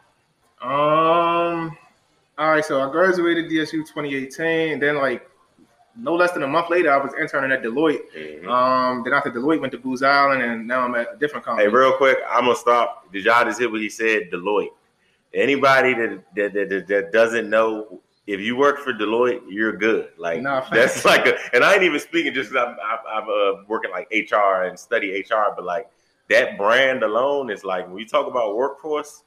[0.62, 1.78] Um.
[2.38, 4.80] All right, so I graduated DSU 2018.
[4.80, 5.30] Then, like,
[5.98, 8.02] no less than a month later, I was interning at Deloitte.
[8.15, 8.48] Mhm.
[8.48, 9.04] Um.
[9.04, 11.67] Then after Deloitte, went to Booz Allen, and now I'm at a different company.
[11.67, 13.12] Hey, real quick, I'm gonna stop.
[13.12, 14.30] Did y'all just hear what he said?
[14.32, 14.69] Deloitte.
[15.34, 20.10] Anybody that that, that, that, doesn't know, if you work for Deloitte, you're good.
[20.17, 23.30] Like Nah, that's like a, and I ain't even speaking just 'cause I'm, I'm, I'm
[23.30, 25.89] uh, working like HR and study HR, but like
[26.30, 29.24] that brand alone is like when you talk about workforce,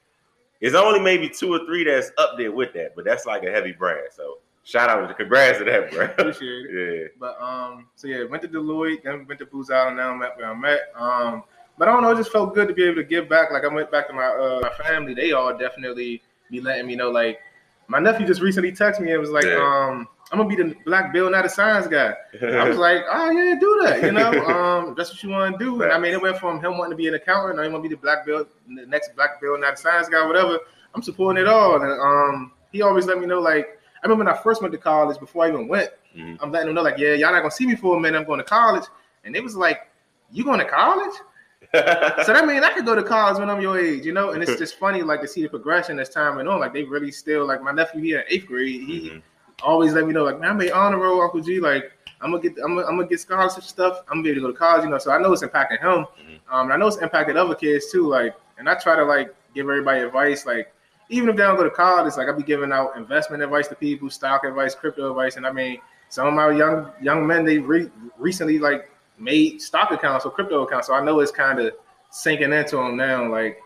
[0.62, 3.50] it's only maybe two or three that's up there with that, but that's like a
[3.50, 4.06] heavy brand.
[4.12, 6.04] So shout out, to congrats to that, bro.
[6.04, 6.70] Appreciate it.
[7.02, 7.08] yeah.
[7.18, 9.96] But um, so yeah, went to Deloitte, then went to Booz Allen.
[9.96, 10.80] Now I'm at where I'm at.
[10.96, 11.42] Um,
[11.76, 13.50] but I don't know, it just felt good to be able to give back.
[13.50, 15.14] Like I went back to my uh, my family.
[15.14, 17.10] They all definitely be letting me know.
[17.10, 17.40] Like
[17.88, 19.56] my nephew just recently texted me and was like, Yeah.
[19.56, 22.14] um, I'm gonna be the black Bill Nye the Science Guy.
[22.42, 24.02] I was like, oh yeah, do that.
[24.02, 25.82] You know, um, that's what you want to do.
[25.82, 27.88] And I mean, it went from him wanting to be an accountant, he want to
[27.88, 30.58] be the black Bill, the next black Bill Nye the Science Guy, whatever.
[30.94, 31.80] I'm supporting it all.
[31.82, 33.40] And um, he always let me know.
[33.40, 36.38] Like I remember when I first went to college, before I even went, Mhm.
[36.42, 38.18] I'm letting them know, like, yeah, y'all not gonna see me for a minute.
[38.18, 38.84] I'm going to college,
[39.24, 39.88] and it was like,
[40.30, 41.14] you going to college?
[41.74, 44.30] so that means I could go to college when I'm your age, you know.
[44.30, 46.60] And it's just funny, like to see the progression as time went on.
[46.60, 49.22] Like they really still, like my nephew here in eighth grade, he Mhm.
[49.62, 51.60] Always let me know, like, man, I made honor roll, Uncle G.
[51.60, 54.00] Like, I'm gonna get, I'm gonna, I'm gonna get scholarship stuff.
[54.08, 54.98] I'm gonna be able to go to college, you know.
[54.98, 56.06] So I know it's impacting him.
[56.06, 56.40] Mhm.
[56.50, 58.08] Um, and I know it's impacted other kids too.
[58.08, 60.46] Like, and I try to like give everybody advice.
[60.46, 60.72] Like,
[61.08, 63.68] even if they don't go to college, it's like I'll be giving out investment advice
[63.68, 65.36] to people, stock advice, crypto advice.
[65.36, 69.90] And I mean, some of my young young men they re- recently like made stock
[69.90, 70.86] accounts or crypto accounts.
[70.88, 71.74] So I know it's kind of
[72.10, 73.28] sinking into them now.
[73.28, 73.58] Like,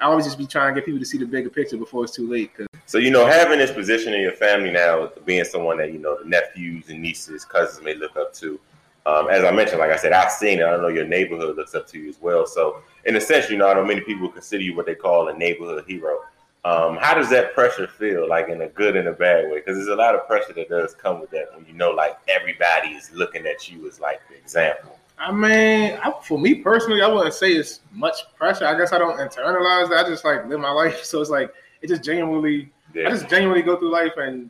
[0.00, 2.14] I always just be trying to get people to see the bigger picture before it's
[2.14, 2.54] too late.
[2.54, 5.98] Cause So you know, having this position in your family now, being someone that you
[5.98, 8.60] know the nephews and nieces, cousins may look up to.
[9.06, 10.64] Um, as I mentioned, like I said, I've seen it.
[10.64, 12.46] I know your neighborhood looks up to you as well.
[12.46, 15.28] So in a sense, you know, I know many people consider you what they call
[15.28, 16.20] a neighborhood hero.
[16.64, 19.56] Um, how does that pressure feel, like in a good and a bad way?
[19.56, 22.16] Because there's a lot of pressure that does come with that when you know, like
[22.28, 24.98] everybody is looking at you as like the example.
[25.18, 28.66] I mean, I, for me personally, I wouldn't say it's much pressure.
[28.66, 30.06] I guess I don't internalize that.
[30.06, 31.04] I just like live my life.
[31.04, 31.52] So it's like
[31.84, 32.70] it just genuinely,
[33.06, 34.48] I just genuinely go through life and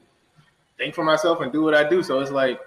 [0.79, 2.01] think for myself and do what I do.
[2.03, 2.61] So it's like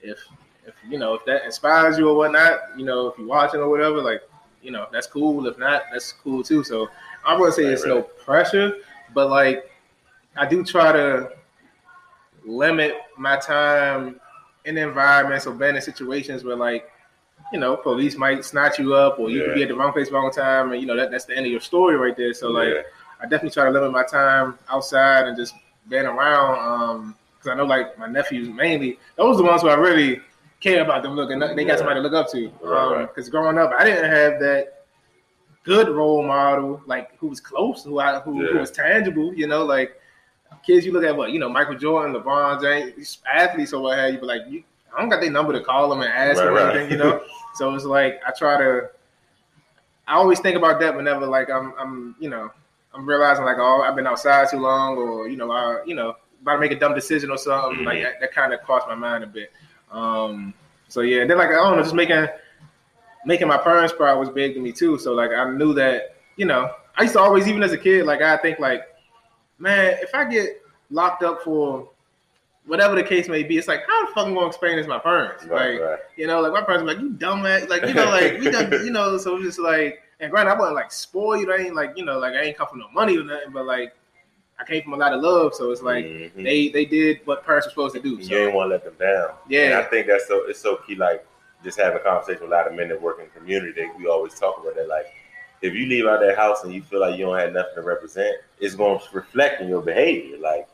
[0.00, 0.18] if
[0.66, 3.68] if you know if that inspires you or whatnot, you know, if you're watching or
[3.68, 4.22] whatever, like
[4.62, 5.46] you know, that's cool.
[5.46, 6.64] If not, that's cool too.
[6.64, 6.88] So
[7.26, 8.78] I wouldn't say Right, it's no pressure,
[9.12, 9.70] but like
[10.36, 11.30] I do try to
[12.46, 14.20] limit my time
[14.64, 16.90] in environments or being in situations where like
[17.52, 20.10] you know police might snatch you up or you could be at the wrong place
[20.10, 22.48] wrong time and you know that, that's the end of your story right there so
[22.50, 22.82] like Yeah.
[23.24, 25.54] I definitely try to limit my time outside and just
[25.88, 29.68] being around um because i know like my nephews mainly those are the ones who
[29.68, 30.20] i really
[30.60, 31.68] care about them looking they Yeah.
[31.68, 33.08] got somebody to look up to Right, um right.
[33.08, 34.84] because growing up i didn't have that
[35.64, 39.64] good role model like who was close who i who, who was tangible you know
[39.64, 39.98] like
[40.64, 43.98] kids you look at what you know Michael Jordan, LeBron James, these athletes or what
[43.98, 44.62] have you, but like you,
[44.96, 47.20] I don't got their number to call them and ask Right, them anything, you know.
[47.56, 48.88] so it's like I try to.
[50.06, 52.50] I always think about that whenever like I'm I'm you know
[52.94, 56.14] I'm realizing like oh I've been outside too long or you know I you know
[56.42, 58.02] about to make a dumb decision or something like Mhm.
[58.02, 59.50] that, that kind of crossed my mind a bit.
[59.90, 60.52] Um,
[60.88, 62.26] so yeah, and then like I don't know, just making
[63.26, 64.98] making my parents proud was big to me too.
[64.98, 68.04] So like I knew that you know I used to always even as a kid
[68.06, 68.82] like I think like
[69.58, 71.88] man if I get locked up for
[72.66, 74.86] whatever the case may be, it's like how the fuck am I gonna explain this
[74.86, 75.44] to my parents?
[75.44, 75.98] Right, like right.
[76.16, 78.90] you know, like my parents like, you dumbass, like you know, like we done, you
[78.90, 82.04] know, so it's just like, and granted, I wasn't like spoiled, I ain't like, you
[82.04, 83.94] know, like I ain't come from no money or nothing, but like
[84.58, 86.42] I came from a lot of love, so it's like Mhm.
[86.44, 88.10] they they did what parents were supposed to do.
[88.16, 89.30] you So ain't want to let them down.
[89.48, 89.64] Yeah.
[89.66, 90.94] and I think that's so it's so key.
[90.94, 91.26] Like
[91.64, 93.72] just having a conversation with a lot of men that work in the community.
[93.82, 94.88] That we always talk about that.
[94.88, 95.06] Like
[95.62, 97.82] if you leave out that house and you feel like you don't have nothing to
[97.82, 100.36] represent, it's going to reflect in your behavior.
[100.38, 100.68] Like,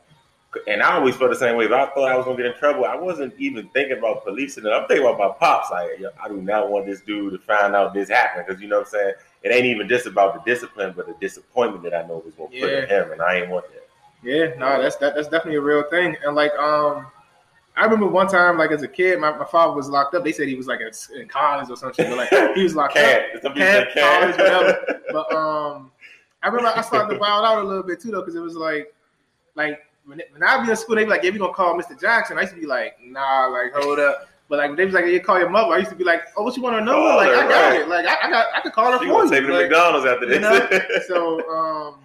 [0.67, 1.63] and I always felt the same way.
[1.65, 4.25] If I thought I was going to get in trouble, I wasn't even thinking about
[4.25, 4.69] policing it.
[4.69, 5.71] I'm thinking about my pops.
[5.71, 8.79] Like, I do not want this dude to find out this happened because you know
[8.79, 9.13] what I'm saying.
[9.43, 12.51] It ain't even just about the discipline, but the disappointment that I know was going
[12.51, 13.87] to put in him, and I ain't want that.
[14.23, 16.15] yeah, no, that's that, that's definitely a real thing.
[16.23, 17.07] And like um
[17.75, 20.23] I remember one time, like as a kid, my, my father was locked up.
[20.25, 22.97] They said he was like in, in college or something, but like he was locked
[22.97, 23.21] up.
[23.41, 25.01] Some people say college, whatever.
[25.11, 25.91] But um,
[26.41, 28.55] I remember I started to wild out a little bit too though, because it was
[28.55, 28.93] like,
[29.55, 31.99] like when, when I be in school, they'd be like, "Yeah, we gonna call Mr.
[31.99, 35.05] Jackson." I used to be like, "Nah, like hold up." But like they was like,
[35.05, 37.13] "You call your mother," I used to be like, "Oh, what you want to know?"
[37.13, 37.79] Oh, like I got right.
[37.79, 37.87] it.
[37.87, 39.29] Like I, I got, I could call her She for you.
[39.29, 41.07] take me to Like, McDonald's after you this.
[41.07, 41.99] so um,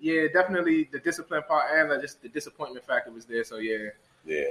[0.00, 3.44] yeah, definitely the discipline part and like, just the disappointment factor was there.
[3.44, 3.90] So yeah,
[4.24, 4.44] Yeah.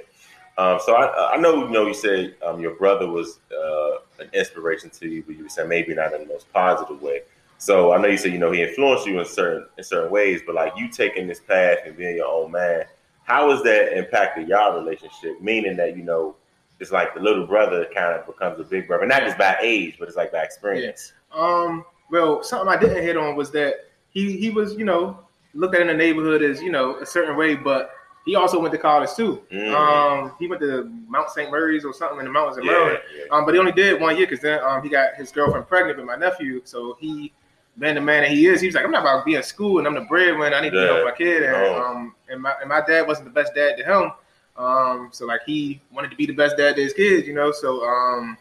[0.60, 4.30] Um, so I, I know you know you said um, your brother was uh, an
[4.34, 7.22] inspiration to you, but you said maybe not in the most positive way.
[7.58, 10.42] So I know you said you know he influenced you in certain in certain ways,
[10.46, 12.86] but like you taking this path and being your own man,
[13.24, 15.42] how has that impacted y'all relationship?
[15.42, 16.36] Meaning that you know
[16.82, 19.96] it's like the little brother kind of becomes a big brother, not just by age,
[20.00, 21.14] but it's like by experience.
[21.32, 25.20] Um, well, something I didn't hit on was that he he was, you know,
[25.54, 27.92] looked at in the neighborhood as, you know, a certain way, but
[28.26, 29.42] he also went to college too.
[29.52, 29.74] Mm.
[29.74, 31.50] Um, he went to Mount St.
[31.52, 33.00] Mary's or something in the mountains in Yeah, Maryland.
[33.18, 33.24] yeah.
[33.32, 35.98] Um, but he only did one year because then um he got his girlfriend pregnant
[35.98, 36.62] with my nephew.
[36.66, 37.32] So he
[37.80, 39.44] being the man that he is, he was like, I'm not about to be in
[39.44, 40.56] school and I'm the breadwinner.
[40.56, 41.44] I need to help my kid.
[41.44, 41.82] And Oh.
[41.84, 44.12] um and my and my dad wasn't the best dad to him.
[44.58, 47.52] Um, so like he wanted to be the best dad to his kids, you know.
[47.52, 48.38] So um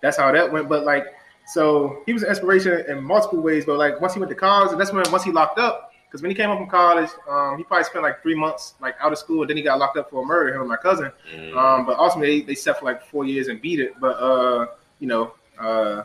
[0.00, 0.68] that's how that went.
[0.68, 1.06] But like
[1.46, 3.64] so he was an inspiration in multiple ways.
[3.64, 6.22] But like once he went to college, and that's when once he locked up, because
[6.22, 9.12] when he came up from college, um, he probably spent like three months like out
[9.12, 10.54] of school, and then he got locked up for a murder.
[10.54, 11.10] Him and my cousin.
[11.34, 11.56] Mm.
[11.56, 13.98] Um, but ultimately they, they set for like four years and beat it.
[14.00, 14.66] But uh,
[15.00, 16.04] you know, uh,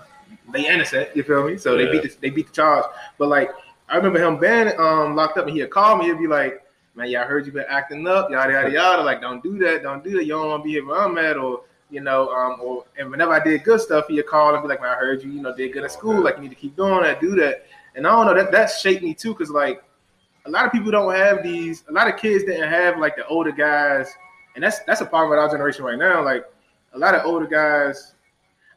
[0.51, 1.09] they innocent.
[1.15, 1.57] You feel me?
[1.57, 1.85] So Yeah.
[1.85, 2.85] they beat the, they beat the charge.
[3.17, 3.51] But like
[3.89, 6.05] I remember him being um locked up, and he'd call me.
[6.05, 6.62] He'd be like,
[6.95, 9.03] "Man, yeah, I heard you been acting up, yada yada yada.
[9.03, 10.25] Like, don't do that, don't do that.
[10.25, 13.11] You don't want to be here where I'm at, or." You know, um, or and
[13.11, 15.41] whenever I did good stuff, he'd call and be like, "Man, I heard you, you
[15.43, 16.23] know, did good at school.
[16.23, 18.71] Like, you need to keep doing that, do that." And I don't know that that
[18.71, 19.83] shaped me too, because like
[20.47, 21.83] a lot of people don't have these.
[21.89, 24.11] A lot of kids didn't have like the older guys,
[24.55, 26.23] and that's that's a problem with our generation right now.
[26.23, 26.45] Like
[26.93, 28.15] a lot of older guys.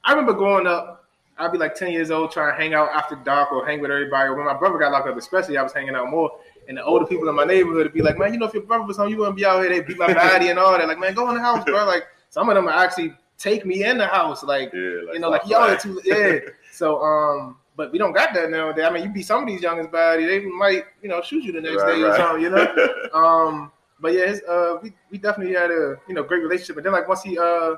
[0.04, 1.06] I remember growing up,
[1.38, 3.90] I'd be like ten years old trying to hang out after dark or hang with
[3.90, 4.28] everybody.
[4.28, 6.38] Or when my brother got locked up, especially, I was hanging out more.
[6.68, 8.64] And the older people in my neighborhood would be like, "Man, you know, if your
[8.64, 9.68] brother was home, you wouldn't be out here.
[9.70, 10.86] They beat my body and all that.
[10.88, 11.84] Like, man, go in the house, bro.
[11.84, 14.42] Like some of them actually take me in the house.
[14.42, 16.38] Like Yeah, you know, like y'all are too yeah.
[16.72, 18.84] So um, but we don't got that nowadays.
[18.84, 21.52] I mean, you beat some of these youngest body, they might you know shoot you
[21.52, 22.42] the next Right, day or something.
[22.42, 22.66] You know.
[23.14, 26.76] Um, but yeah, his, uh, we we definitely had a you know great relationship.
[26.76, 27.76] And then like once he uh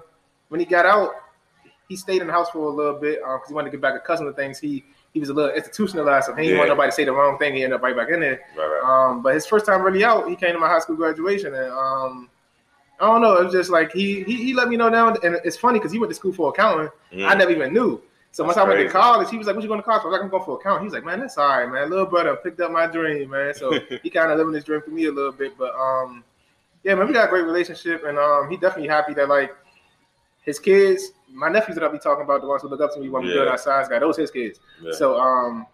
[0.48, 1.11] when he got out,
[1.88, 3.94] he stayed in the house for a little bit because he wanted to get back
[3.94, 4.59] accustomed to things.
[4.59, 4.85] He
[5.18, 7.57] he was a little institutionalized, so he didn't want nobody to say the wrong thing.
[7.57, 8.40] He ended up right back in there.
[8.57, 9.11] right, right.
[9.11, 11.72] Um, but his first time really out, he came to my high school graduation, and
[11.72, 12.31] um,
[13.00, 13.37] I don't know.
[13.38, 15.90] It was just like he he, he let me know now, and it's funny because
[15.90, 16.88] he went to school for accounting.
[17.12, 17.28] Mm.
[17.28, 18.00] I never even knew.
[18.31, 20.09] So once I went to college, he was like, "What you going to college?" for?"
[20.09, 21.90] I was like, "I'm going for accounting." He was like, "Man, that's all right, man.
[21.90, 23.72] Little brother picked up my dream, man." So
[24.04, 26.22] he kind of living his dream for me a little bit, but um,
[26.85, 29.52] yeah, man, we got a great relationship, and um, he definitely happy that like
[30.42, 33.00] his kids, my nephews that I'll be talking about, the ones who look up to
[33.00, 33.34] me when we Yeah.
[33.36, 34.60] build our science guy, those his kids.
[34.82, 34.92] Yeah.
[34.92, 35.66] So um,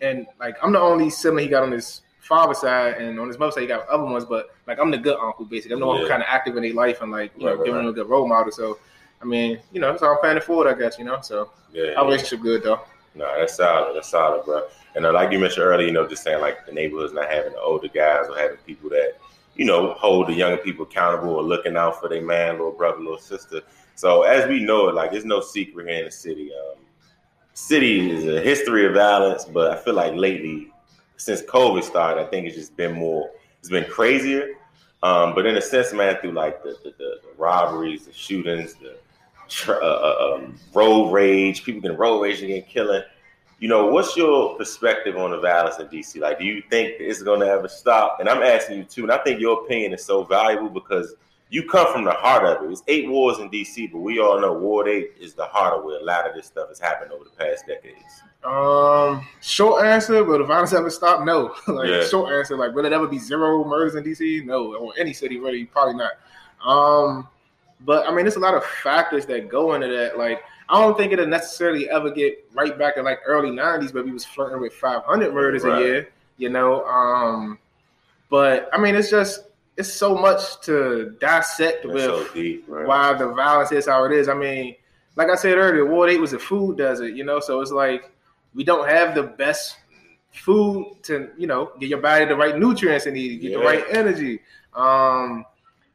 [0.00, 3.38] and like I'm the only sibling he got on his father's side, and on his
[3.38, 5.74] mother's side he got other ones, but like I'm the good uncle basically.
[5.74, 7.58] I'm the one who kind of active in their life and like you Right, know
[7.58, 7.86] right, giving right.
[7.86, 8.52] them a good role model.
[8.52, 8.78] So
[9.20, 10.98] I mean, you know, how I'm planning forward, I guess.
[10.98, 12.00] You know, so yeah, our yeah.
[12.02, 12.80] relationship good though.
[13.14, 13.94] No, that's solid.
[13.94, 14.66] That's solid, bro.
[14.94, 17.52] And uh, like you mentioned earlier, you know, just saying like the neighborhood's not having
[17.52, 19.18] the older guys or having people that,
[19.54, 22.98] you know, hold the younger people accountable or looking out for their man, little brother,
[22.98, 23.60] little sister.
[23.94, 26.50] So as we know it, like there's no secret here in the city.
[26.52, 26.78] Um,
[27.54, 30.72] city is a history of violence, but I feel like lately,
[31.16, 33.30] since COVID started, I think it's just been more.
[33.60, 34.54] It's been crazier.
[35.02, 38.74] Um, but in a sense, man, through like the, the, the, the robberies, the shootings,
[38.74, 38.96] the
[39.68, 43.02] uh, uh, um, road rage, people getting road rage and getting killing.
[43.58, 46.20] You know, what's your perspective on the violence in DC?
[46.20, 48.18] Like, do you think it's going to ever stop?
[48.18, 51.14] And I'm asking you too, and I think your opinion is so valuable because
[51.52, 52.72] you come from the heart of it.
[52.72, 55.84] It's eight wars in DC, but we all know Ward Eight is the heart of
[55.84, 58.22] where a lot of this stuff has happened over the past decades.
[58.42, 61.24] Um, short answer, will the violence ever stop?
[61.26, 61.54] No.
[61.68, 62.04] like Yeah.
[62.06, 64.46] short answer, like will it ever be zero murders in DC?
[64.46, 66.12] No, or any city really, probably not.
[66.66, 67.28] Um,
[67.82, 70.16] but I mean, there's a lot of factors that go into that.
[70.16, 74.02] Like, I don't think it'll necessarily ever get right back to like early '90s, where
[74.02, 75.82] we was flirting with 500 murders Right.
[75.82, 76.08] a year.
[76.38, 77.58] You know, um,
[78.30, 79.44] but I mean, it's just
[79.76, 82.86] it's so much to dissect That's with so deep, right?
[82.86, 84.28] why the violence is how it is.
[84.28, 84.76] I mean,
[85.16, 88.10] like I said earlier, Ward 8 was a food desert, you know, so it's like
[88.54, 89.76] we don't have the best
[90.32, 94.40] food to, you know, get your body the right nutrients and get the right energy.
[94.74, 95.44] Um,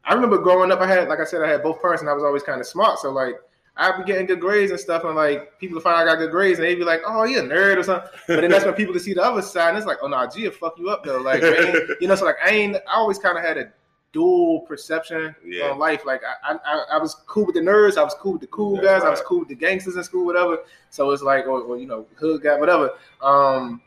[0.04, 2.14] I remember growing up, I had, like I said, I had both parents and I
[2.14, 3.00] was always kind of smart.
[3.00, 3.36] So, like,
[3.78, 6.32] I'd be getting good grades and stuff, and like people find out I got good
[6.32, 8.74] grades, and they'd be like, "Oh, you a nerd or something." But then that's when
[8.74, 11.04] people could see the other side, and it's like, "Oh no, G fuck you up
[11.04, 11.42] though." Like,
[12.02, 13.72] you know, so like I ain't, I always kind of had a
[14.14, 15.70] dual perception Yeah.
[15.70, 16.06] on life.
[16.06, 18.76] Like I, I, I was cool with the nerds, I was cool with the cool
[18.78, 20.60] That's guys, I was cool with the gangsters in school, whatever.
[20.90, 22.94] So it's like, or, or you know, hood guy, whatever.
[23.22, 23.82] Um,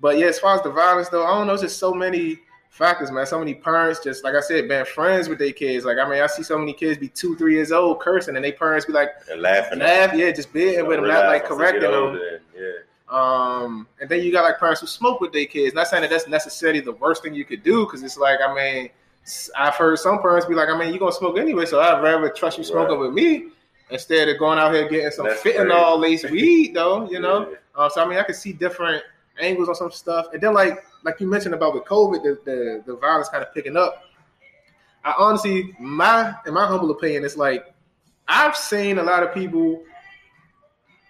[0.00, 1.52] but yeah, as far as the violence though, I don't know.
[1.52, 3.26] It's just so many factors, man.
[3.26, 5.84] So many parents just like I said, been friends with their kids.
[5.84, 8.44] Like I mean, I see so many kids be two, three years old cursing, and
[8.44, 9.78] they parents be like, and laughing.
[9.80, 12.18] laugh, yeah, just bidding with them, not like correcting them.
[12.56, 12.62] Yeah.
[13.08, 15.74] Um, and then you got like parents who smoke with their kids.
[15.74, 18.54] Not saying that that's necessarily the worst thing you could do, because it's like, I
[18.54, 18.88] mean,
[19.58, 22.28] I've heard some parents be like, I mean, you're gonna smoke anyway, so I'd rather
[22.30, 23.06] trust you smoking Right.
[23.06, 23.48] with me
[23.90, 27.10] instead of going out here getting some That's fentanyl laced weed, though.
[27.10, 27.56] You know, Yeah.
[27.74, 29.02] uh, so I mean, I can see different
[29.40, 32.82] angles on some stuff, and then like like you mentioned about with COVID, the the,
[32.86, 34.04] the violence kind of picking up.
[35.04, 37.72] I honestly, my in my humble opinion, it's like
[38.28, 39.82] I've seen a lot of people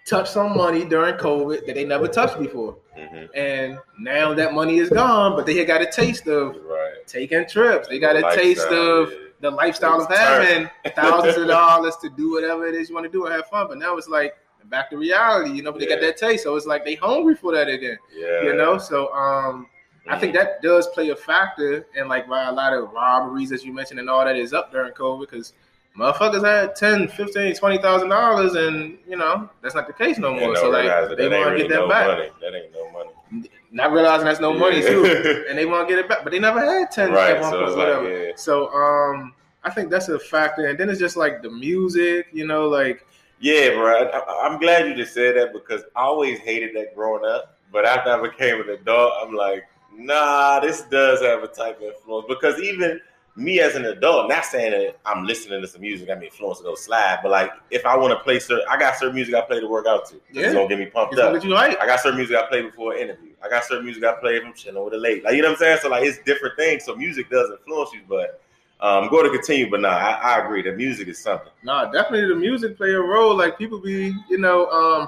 [0.07, 3.29] touch some money during COVID that they never touched before, Mhm.
[3.35, 7.05] and now that money is gone, but they got a taste of Right.
[7.07, 7.87] taking trips.
[7.87, 12.65] They got a taste of the lifestyle of having thousands of dollars to do whatever
[12.67, 13.67] it is you want to do and have fun.
[13.67, 14.35] But now it's like
[14.69, 15.71] back to reality, you know.
[15.71, 18.43] But they got that taste, so it's like they hungry for that again, Yeah.
[18.43, 18.77] you know.
[18.77, 19.67] So um,
[20.07, 23.63] I think that does play a factor in like why a lot of robberies, as
[23.63, 25.53] you mentioned, and all that is up during COVID because
[25.97, 30.55] motherfuckers had 10 15 20000 dollars and you know that's not the case no more.
[30.55, 32.29] so like that they want to really get that no back, Money.
[32.39, 33.49] That ain't no money.
[33.71, 34.87] not realizing that's no money Yeah.
[34.89, 37.59] too, and they want to get it back, but they never had 10 Right, so
[37.59, 38.25] like, whatever.
[38.27, 38.31] yeah.
[38.37, 39.33] So um,
[39.65, 43.05] I think that's a factor, and then it's just like the music, you know, like
[43.41, 43.87] Yeah, bro.
[43.87, 47.57] I, I- I'm glad you just said that because I always hated that growing up.
[47.71, 49.63] But after I became an adult, I'm like,
[49.95, 52.25] nah, this does have a type of influence.
[52.27, 52.99] Because even
[53.35, 56.61] me as an adult, not saying that I'm listening to some music, got me influenced
[56.61, 59.33] to go slide, but like if I want to play certain, I got certain music
[59.35, 60.15] I play to work out to.
[60.31, 60.47] Yeah.
[60.47, 61.31] It's gonna get me pumped it's up.
[61.31, 61.79] what you like.
[61.81, 63.31] I got certain music I play before an interview.
[63.43, 65.23] I got certain music I play if I'm chilling with a late.
[65.23, 65.79] Like you know what I'm saying?
[65.81, 66.83] So like it's different things.
[66.83, 68.41] So music does influence you, but
[68.81, 69.69] um, go to continue.
[69.69, 70.61] But nah, I, I agree.
[70.61, 71.51] The music is something.
[71.63, 73.35] Nah, definitely the music play a role.
[73.35, 75.07] Like people be, you know, um,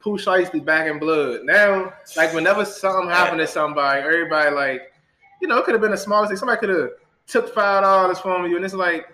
[0.00, 1.40] Pooh Shiesty be back in blood.
[1.44, 4.92] Now, like whenever something happened to somebody, everybody like,
[5.42, 6.36] you know, it could have been the smallest thing.
[6.36, 6.90] Somebody could have
[7.26, 9.06] took five dollars from you, and it's like,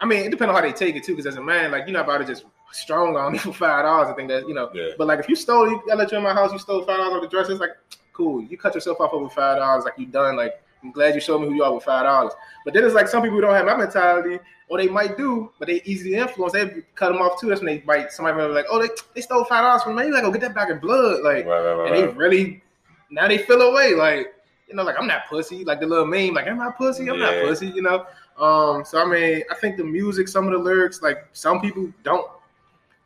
[0.00, 1.12] I mean, it depends on how they take it too.
[1.12, 3.84] Because as a man, like you're not about to just strong on me for five
[3.84, 4.08] dollars.
[4.08, 4.70] I think that you know.
[4.74, 4.90] Yeah.
[4.96, 6.96] But like if you stole, you I let you in my house, you stole five
[6.98, 7.48] dollars off the dress.
[7.48, 7.76] It's like
[8.12, 8.42] cool.
[8.42, 9.84] You cut yourself off over five dollars.
[9.84, 10.36] Like you done.
[10.36, 12.32] Like I'm glad you showed me who you are with five dollars.
[12.64, 15.68] But then it's like some people don't have my mentality, or they might do, but
[15.68, 16.52] they easily influence.
[16.52, 17.48] They cut them off too.
[17.48, 19.96] That's when they might somebody might be like, oh, they, they stole five dollars from
[19.96, 20.04] me.
[20.06, 21.22] You gotta go get that back in blood.
[21.22, 22.62] Like, Right, right, right, and they really
[23.10, 23.94] now they feel away.
[23.94, 24.34] Like,
[24.68, 25.64] you know, like I'm not pussy.
[25.64, 27.08] Like the little meme, like am I pussy?
[27.08, 27.30] I'm Yeah.
[27.30, 27.68] not pussy.
[27.68, 28.06] You know.
[28.38, 28.84] Um.
[28.84, 32.30] So I mean, I think the music, some of the lyrics, like some people don't.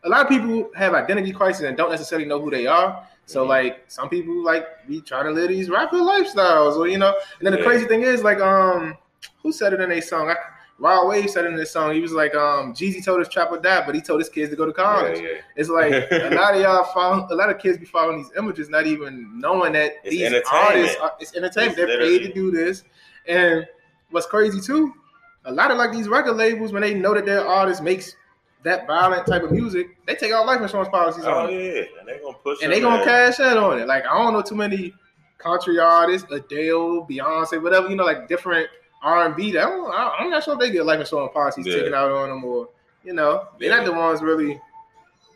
[0.05, 3.07] A lot of people have identity crisis and don't necessarily know who they are.
[3.27, 3.49] So Mhm.
[3.49, 7.15] like some people like be trying to live these rapper lifestyles, or you know.
[7.39, 7.65] And then the Yeah.
[7.65, 8.97] crazy thing is like um,
[9.43, 10.29] who said it in a song?
[10.31, 10.37] I,
[10.79, 13.59] Rod Wave said in this song, he was like, um, Jeezy told his trap or
[13.59, 15.21] die, but he told his kids to go to college.
[15.21, 15.41] Yeah, yeah.
[15.55, 18.69] It's like a lot of y'all follow, a lot of kids be following these images,
[18.69, 21.79] not even knowing that It's these artists are it's entertainment.
[21.79, 22.83] It's They're paid to do this.
[23.29, 23.65] And
[24.11, 24.93] what's crazy too,
[25.45, 28.17] a lot of like these record labels, when they know that their artist makes
[28.65, 31.53] that violent type of music, they take out life insurance policies Oh on it.
[31.55, 32.63] yeah, and they gonna push.
[32.63, 33.87] And they gonna cash out on it.
[33.89, 34.95] Like I don't know too many
[35.39, 38.69] country artists, Adele, Beyonce, whatever, you know, like different
[39.03, 39.51] R and B.
[39.53, 41.77] That I don't- I'm not sure if they get life insurance policies Yeah.
[41.77, 42.69] taken out on them or
[43.05, 44.61] you know, they're not the ones really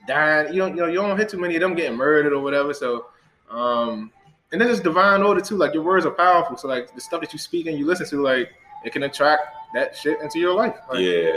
[0.06, 0.52] dying.
[0.54, 2.72] You don't you know, you don't hit too many of them getting murdered or whatever.
[2.72, 3.06] So
[3.50, 4.12] um
[4.52, 5.56] and then there's divine order too.
[5.56, 6.56] Like your words are powerful.
[6.56, 8.50] So like the stuff that you speak and you listen to, like
[8.84, 9.42] it can attract
[9.74, 10.76] that shit into your life.
[10.88, 11.32] Like, Yeah,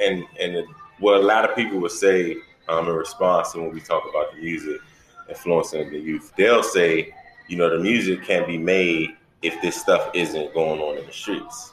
[0.00, 0.66] and and, and
[0.98, 2.36] what a lot of people would say
[2.68, 4.80] um, in response to when we talk about the music
[5.28, 7.14] influencing the youth, they'll say,
[7.48, 9.10] you know, the music can't be made
[9.42, 11.72] if this stuff isn't going on in the streets.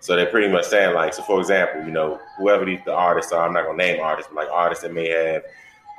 [0.00, 3.32] So they're pretty much saying like, so for example, you know, whoever these the artists
[3.32, 5.42] are, I'm not gonna name artists, but like artists that may have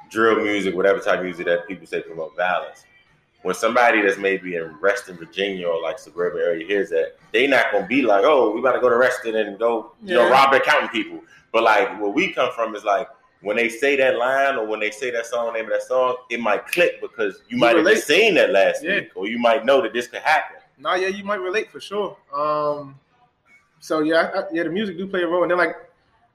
[0.10, 2.86] drill music, whatever type of music that people say promote violence.
[3.44, 7.72] When somebody that's maybe in Reston, Virginia, or like suburban area hears that, they not
[7.72, 10.52] gonna be like, "Oh, we about to go to Reston and go, you know, rob
[10.52, 11.20] the accounting people."
[11.52, 13.08] But like, where we come from is like
[13.42, 16.18] when they say that line or when they say that song, name of that song,
[16.30, 17.96] it might click because you You might have relate.
[17.96, 19.00] just seen that last Yeah.
[19.00, 20.58] week, or you might know that this could happen.
[20.78, 22.16] Nah, yeah, you might relate for sure.
[22.34, 23.00] Um,
[23.80, 25.76] so yeah, I, yeah, the music do play a role, and then like,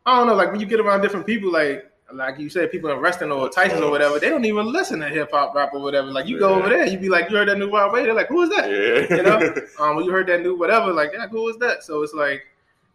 [0.05, 2.91] I don't know, like when you get around different people, like like you said, people
[2.91, 5.81] in Reston or Tyson's or whatever, they don't even listen to hip hop rap or
[5.81, 6.09] whatever.
[6.09, 8.05] Like you go over there, you be like, you heard that new Wild Way?
[8.05, 8.71] They're like, who is that?
[8.71, 9.55] Yeah, You know?
[9.81, 11.83] Um, when you heard that new whatever, like, yeah, who is that?
[11.83, 12.47] So it's like,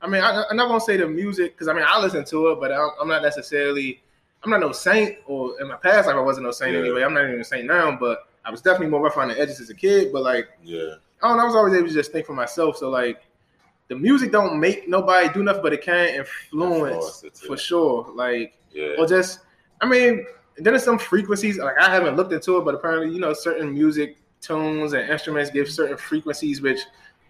[0.01, 2.47] I mean, I, I'm not gonna say the music because I mean I listen to
[2.49, 4.01] it, but I'm, I'm not necessarily,
[4.43, 6.79] I'm not no saint, or in my past life I wasn't no saint Yeah.
[6.79, 7.03] anyway.
[7.03, 9.59] I'm not even a saint now, but I was definitely more rough on the edges
[9.59, 10.11] as a kid.
[10.11, 10.47] But like.
[10.63, 12.77] yeah, I don't know, I was always able to just think for myself.
[12.77, 13.21] So like
[13.89, 18.09] the music don't make nobody do nothing, but it can influence Influence it for sure.
[18.15, 18.93] Like yeah.
[18.97, 19.39] or just
[19.81, 20.25] I mean,
[20.57, 23.73] then there's some frequencies, like I haven't looked into it, but apparently, you know, certain
[23.73, 26.79] music tunes and instruments give certain frequencies which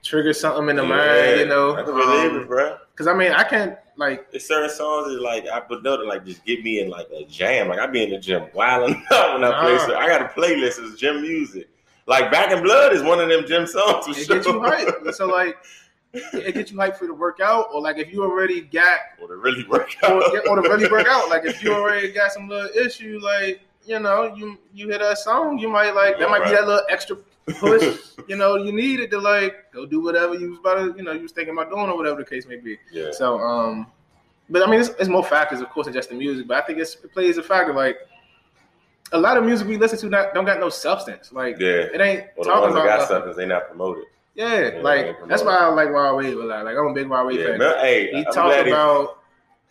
[0.03, 1.75] trigger something in the mind, you know.
[1.75, 2.77] I can believe Um, it, bro.
[2.95, 6.25] Cause I mean I can't like There's certain songs that like I put that like
[6.25, 7.67] just get me in like a jam.
[7.69, 9.77] Like I be in the gym wilding out when I play.
[9.79, 11.67] So I got a playlist of gym music.
[12.07, 14.05] Like Back in Blood is one of them gym songs.
[14.05, 14.35] For it sure.
[14.35, 15.13] gets you hyped.
[15.15, 15.55] So like
[16.13, 19.35] it gets you hyped for the workout, or like if you already got Or to
[19.35, 20.47] really work or, out.
[20.47, 21.29] or to really work out.
[21.29, 25.17] Like if you already got some little issue, like you know, you you hear that
[25.17, 27.17] song, you might like that might be that little extra
[27.59, 27.97] push.
[28.27, 31.11] you know, you needed to like go do whatever you was about to, you know,
[31.13, 32.77] you was thinking about doing or whatever the case may be.
[32.91, 33.11] yeah.
[33.11, 33.87] So, um,
[34.49, 36.45] but I mean, it's, it's more factors, of course, than just the music.
[36.47, 37.73] But I think it's, it plays a factor.
[37.73, 37.97] Like
[39.13, 41.31] a lot of music we listen to not, don't got no substance.
[41.31, 41.87] Like Yeah.
[41.93, 43.15] it ain't Or the talking ones about got nothing.
[43.15, 44.03] something, they not promoted.
[44.33, 46.65] Yeah, Yeah, like that's why I like Rod Wave a lot.
[46.65, 47.57] Like I'm a big Rod Wave Yeah, fan.
[47.59, 49.17] man, hey, he talked he- about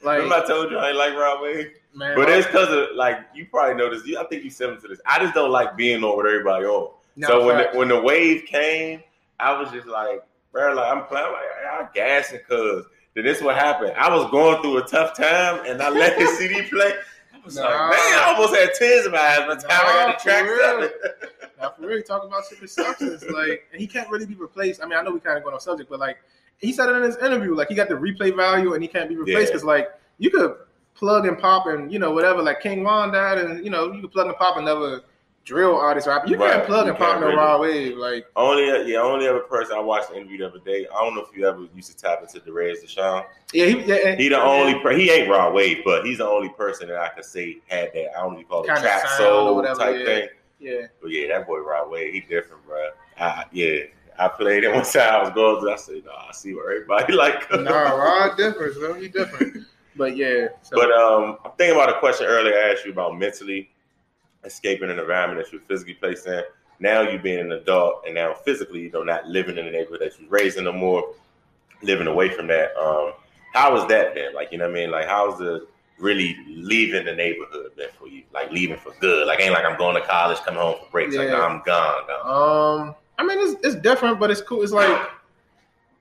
[0.03, 1.73] like Remember I told you I like Rod Wave?
[1.95, 4.05] man, But it's because of like you probably noticed.
[4.07, 5.01] I think you me to this.
[5.07, 6.93] I just don't like being on with everybody on.
[7.17, 9.03] No, so when the, when the wave came,
[9.41, 12.85] I was just like, bro, like I'm playing, like I'm gassing, cuz.
[13.15, 13.93] Then this what happened.
[13.97, 16.93] I was going through a tough time, and I let his CD play.
[17.35, 20.05] I was like, man, I almost had tears in my eyes by the time I
[20.07, 20.91] got the track seven.
[21.61, 24.83] Now, for real, talking about secret substance, like, and he can't really be replaced.
[24.83, 26.19] I mean, I know we kind of going on subject, but like,
[26.59, 29.09] he said it in his interview, like, he got the replay value and he can't
[29.09, 29.47] be replaced Yeah.
[29.47, 29.89] because, like,
[30.19, 30.55] you could
[30.95, 32.43] plug and pop and you know whatever.
[32.43, 35.01] Like King Von died, and you know you could plug and pop another
[35.47, 36.29] drill artist rap.
[36.29, 36.53] You Right.
[36.53, 37.39] can't plug You and pop can't no really.
[37.39, 37.97] Rod Wave.
[37.97, 40.87] Like, Only, yeah, only other person I watched the interview the other day.
[40.95, 43.25] I don't know if you ever used to tap into Derez De'Shon.
[43.55, 46.27] yeah, he, yeah, and- He the only per- he ain't Rod Wave, but he's the
[46.29, 48.15] only person that I could say had that.
[48.19, 50.05] I don't even call it trap soul whatever, type yeah.
[50.05, 50.29] thing.
[50.61, 52.91] Yeah, But yeah, that boy Rod Wave, he different, bro.
[53.19, 53.85] I, yeah,
[54.19, 55.15] I played it one time.
[55.15, 55.73] I was going through.
[55.73, 57.51] I said, no, I see what everybody like.
[57.51, 58.95] nah, raw different, bro.
[58.95, 59.67] He different.
[59.97, 63.19] But yeah, so, But um, I'm thinking about a question earlier I asked you about
[63.19, 63.69] mentally
[64.45, 66.43] escaping an environment that you're physically placed in.
[66.79, 70.01] Now you being an adult, and now physically, you know, not living in the neighborhood
[70.01, 71.13] that you're raised in no more,
[71.83, 72.75] living away from that.
[72.77, 73.13] Um,
[73.53, 74.33] how was that then?
[74.33, 74.91] Like, you know what I mean?
[74.93, 75.67] Like, how's the
[76.01, 78.25] really leaving the neighborhood for you?
[78.33, 79.27] Like, leaving for good?
[79.27, 81.15] Like, ain't like I'm going to college, coming home for breaks.
[81.15, 81.35] Like, Yeah.
[81.37, 82.89] no, I'm gone, gone.
[82.89, 84.63] Um, I mean, it's, it's different, but it's cool.
[84.63, 85.09] It's like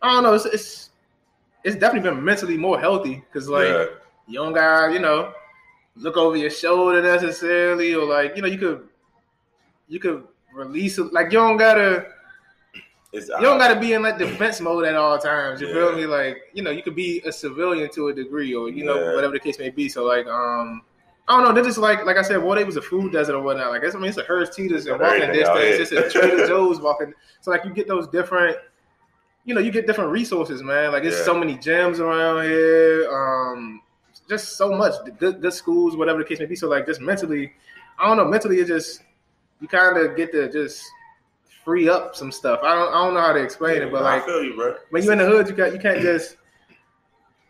[0.02, 0.34] I don't know.
[0.34, 0.90] It's it's,
[1.64, 3.86] it's definitely been mentally more healthy because like yeah,
[4.28, 5.34] you don't you know
[5.96, 8.88] look over your shoulder necessarily, or like you know you could
[9.88, 11.12] you could release it.
[11.12, 12.08] Like you don't gotta
[13.12, 15.62] it's, you don't gotta be in like defense mode at all times.
[15.62, 16.06] You feel me?
[16.06, 19.16] Like you know you could be a civilian to a degree, or you know Yeah.
[19.16, 19.90] whatever the case may be.
[19.90, 20.82] So like um.
[21.28, 21.54] I don't know.
[21.54, 23.70] They're just like, like I said, Water was a food desert or whatnot.
[23.70, 25.92] Like, it's, I mean, it's a Harris Teeter's and walking distance.
[25.92, 27.14] It's a Trader Joe's walking.
[27.42, 28.58] So like, you get those different
[29.46, 30.92] you know, you get different resources, man.
[30.92, 31.26] Like, there's Yeah.
[31.26, 33.08] so many gyms around here.
[33.12, 33.80] Um,
[34.28, 36.56] just so much good, good schools, whatever the case may be.
[36.56, 37.54] So, like, just mentally,
[38.00, 38.26] I don't know.
[38.26, 39.02] Mentally, it just
[39.62, 40.84] you kind of get to just
[41.70, 42.62] free up some stuff.
[42.64, 44.76] I don't, I don't know how to explain it, but I like feel you, bro.
[44.90, 46.36] when you're in the hood, you got you can't just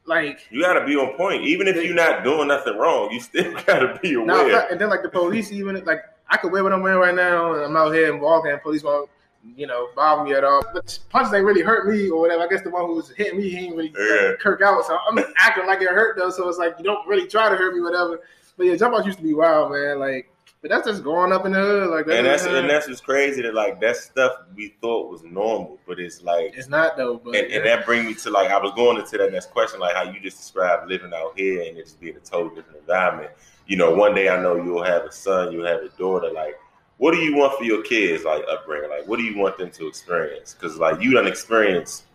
[0.05, 1.43] like You gotta be on point.
[1.43, 4.67] Even if you're not doing nothing wrong, you still gotta be Now, aware.
[4.69, 7.53] and then like the police, even like I could wear what I'm wearing right now,
[7.53, 9.09] and I'm out here and walking, and police won't,
[9.55, 10.63] you know, bother me at all.
[10.73, 12.43] But punches ain't really hurt me or whatever.
[12.43, 14.33] I guess the one who was hitting me, he ain't really Yeah.
[14.37, 14.85] kirk out.
[14.85, 16.29] So I'm acting like it hurt though.
[16.29, 18.19] So it's like you don't really try to hurt me, whatever.
[18.57, 19.99] But yeah, jump outs used to be wild, man.
[19.99, 20.29] Like,
[20.61, 21.89] but that's just growing up in the hood.
[21.89, 22.17] Like, that.
[22.17, 25.99] and that's and that's what's crazy that like that stuff we thought was normal, but
[25.99, 27.17] it's like it's not though.
[27.17, 29.79] But and, and that brings me to like I was going into that next question,
[29.79, 32.79] like how you just described living out here and it just being a totally different
[32.79, 33.31] environment.
[33.67, 36.31] You know, one day I know you'll have a son, you'll have a daughter.
[36.31, 36.55] Like,
[36.97, 38.89] what do you want for your kids, like upbringing?
[38.89, 40.53] Like, what do you want them to experience?
[40.53, 42.05] Because like you done experienced,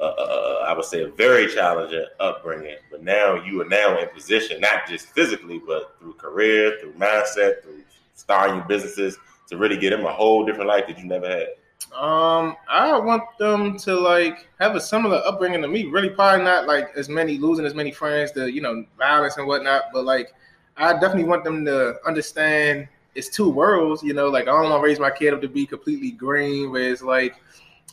[0.00, 4.08] uh, uh, I would say, a very challenging upbringing, but now you are now in
[4.08, 7.73] position, not just physically, but through career, through mindset, through
[8.14, 11.48] starting your businesses, to really get them a whole different life that you never had.
[11.92, 15.84] Um, I want them to like have a similar upbringing to me.
[15.84, 19.46] Really, probably not like as many losing as many friends to you know violence and
[19.46, 19.84] whatnot.
[19.92, 20.32] But like,
[20.76, 24.02] I definitely want them to understand it's two worlds.
[24.02, 26.72] You know, like I don't want to raise my kid up to be completely green.
[26.72, 27.36] Where it's like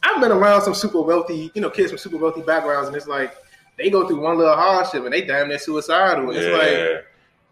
[0.04, 3.08] I've been around some super wealthy, you know, kids from super wealthy backgrounds, and it's
[3.08, 3.36] like
[3.78, 6.30] they go through one little hardship and they damn near suicidal.
[6.30, 7.06] And It's like,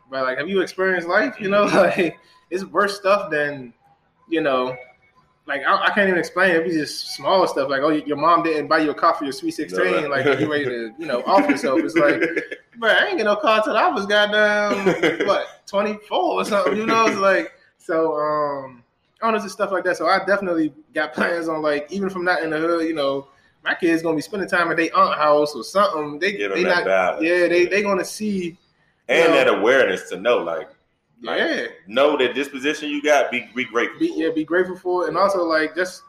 [0.09, 1.35] but like, have you experienced life?
[1.39, 2.17] You know, like
[2.49, 3.73] it's worse stuff than
[4.27, 4.75] you know
[5.49, 6.55] like I, I can't even explain.
[6.55, 9.23] It be just small stuff like, oh, your mom didn't buy you a car for
[9.23, 10.03] your sweet sixteen.
[10.03, 10.07] No.
[10.09, 11.79] Like you ready to, you know, off yourself.
[11.79, 12.21] It's like,
[12.77, 16.77] bro, I ain't get no car till I was goddamn what twenty four or something.
[16.77, 18.13] You know, it's like so.
[18.15, 18.83] um
[19.21, 19.97] I don't know, just stuff like that.
[19.97, 22.93] So I definitely got plans on like even if I'm not in the hood, you
[22.93, 23.27] know,
[23.65, 26.19] my kids gonna be spending time at their aunt house or something.
[26.19, 27.23] They they that not balance.
[27.25, 28.57] yeah they they gonna see
[29.09, 29.35] and know.
[29.35, 30.69] that awareness to know, like,
[31.21, 33.99] Like, yeah know that this position you got, be be grateful.
[33.99, 36.03] be yeah be grateful for it and also like just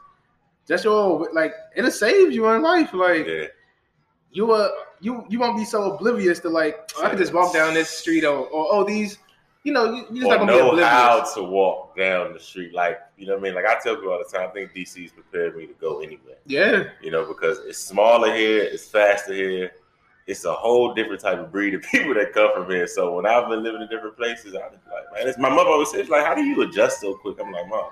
[0.67, 3.45] just your like it'll save you in life like yeah.
[4.31, 4.69] you uh
[5.01, 7.89] you you won't be so oblivious to like oh, I could just walk down this
[7.89, 9.17] street or, or oh these
[9.63, 10.89] you know you, just or not gonna be know oblivious.
[10.89, 12.73] how to walk down the street.
[12.73, 13.55] Like, you know what I mean?
[13.55, 16.37] Like I tell people all the time, I think DC's prepared me to go anywhere.
[16.45, 19.71] Yeah, You know, because it's smaller here, it's faster here.
[20.31, 22.87] It's a whole different type of breed of people that come from here.
[22.87, 25.49] So when I've been living in different places, I just be like, man, it's my
[25.49, 27.37] mother always says, like, how do you adjust so quick?
[27.41, 27.89] I'm like, mom,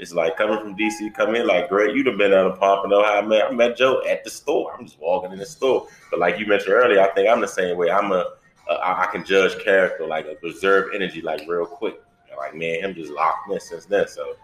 [0.00, 3.04] it's like coming from DC, come in like, great, you'd have been out of know
[3.04, 3.46] how I met.
[3.46, 4.74] I met Joe at the store.
[4.76, 5.86] I'm just walking in the store.
[6.10, 7.90] But like you mentioned earlier, I think I'm the same way.
[7.90, 8.24] I'm a,
[8.68, 12.00] a I I can judge character, like a preserve energy, like real quick.
[12.36, 14.06] Like man, him just locked in since then.
[14.06, 14.34] So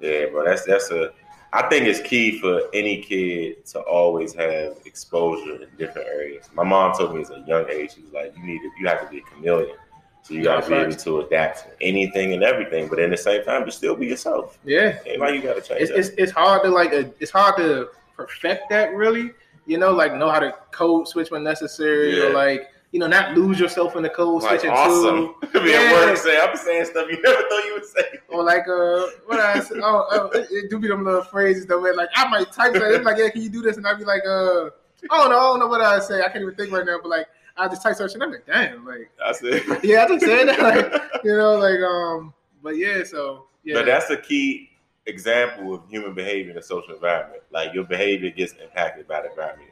[0.00, 1.12] yeah, bro, that's that's a.
[1.56, 6.48] I think it's key for any kid to always have exposure in different areas.
[6.54, 8.86] My mom told me as a young age, she was like, "You need to, you
[8.88, 9.76] have to be a chameleon,
[10.22, 13.16] so you got to be able to adapt to anything and everything, but at the
[13.16, 14.58] same time, to still be yourself.
[14.64, 14.98] yeah.
[15.06, 15.80] Ain't like you got to change.
[15.82, 19.32] It's, it's it's hard to like uh, it's hard to perfect that really.
[19.66, 22.24] You know, like know how to code switch when necessary, Yeah.
[22.26, 25.34] or like you know not lose yourself in the code like switching awesome.
[25.52, 25.60] too.
[25.60, 25.80] be Yeah.
[25.80, 28.18] at work saying, I'm saying stuff you never thought you would say.
[28.30, 31.66] Or like uh, what I say, oh, oh it, it do be them little phrases
[31.66, 31.78] though.
[31.78, 33.76] Where like I might type that, it's like yeah, can you do this?
[33.76, 34.70] And I'd be like uh,
[35.10, 36.20] I don't know, I don't know what I say.
[36.20, 37.26] I can't even think right now, but like
[37.58, 38.22] I just type something.
[38.22, 39.62] I'm like damn, like that's it.
[39.84, 42.32] yeah, I just said that, like you know, like um,
[42.62, 44.70] but yeah, so yeah, But that's a key
[45.04, 47.42] example of human behavior in a social environment.
[47.50, 49.65] Like your behavior gets impacted by the environment.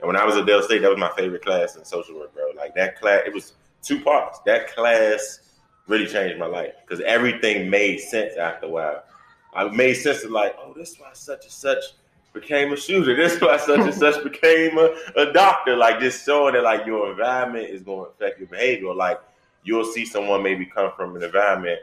[0.00, 2.32] And when I was at Del State, that was my favorite class in social work,
[2.34, 2.44] bro.
[2.56, 4.38] Like that class, it was two parts.
[4.46, 5.40] That class
[5.88, 9.02] really changed my life because everything made sense after a while.
[9.54, 11.84] I made sense of like, oh, this is why such and such
[12.32, 13.16] became a shooter.
[13.16, 15.74] This is why such and such became a, a doctor.
[15.74, 18.94] Like just showing that like your environment is going to affect your behavior.
[18.94, 19.20] Like
[19.64, 21.80] you'll see someone maybe come from an environment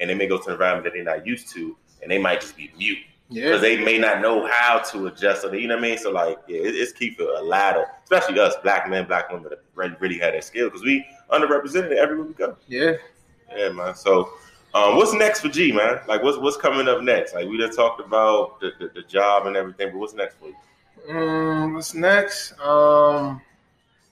[0.00, 2.40] and they may go to an environment that they're not used to, and they might
[2.40, 2.98] just be mute
[3.28, 5.42] because yeah, they may not know how to adjust.
[5.42, 5.98] So you know what I mean.
[5.98, 9.30] So like, yeah, it, it's key for a lot of, especially us, black men, black
[9.30, 12.56] women, that really, really had that skill because we underrepresented everywhere we go.
[12.66, 12.92] yeah.
[13.56, 13.94] Yeah, man.
[13.94, 14.30] So,
[14.74, 16.00] um, what's next for G, man?
[16.06, 17.34] Like, what's what's coming up next?
[17.34, 20.48] Like, we just talked about the, the, the job and everything, but what's next for
[20.48, 21.16] you?
[21.16, 22.52] Um, what's next?
[22.60, 23.40] Um,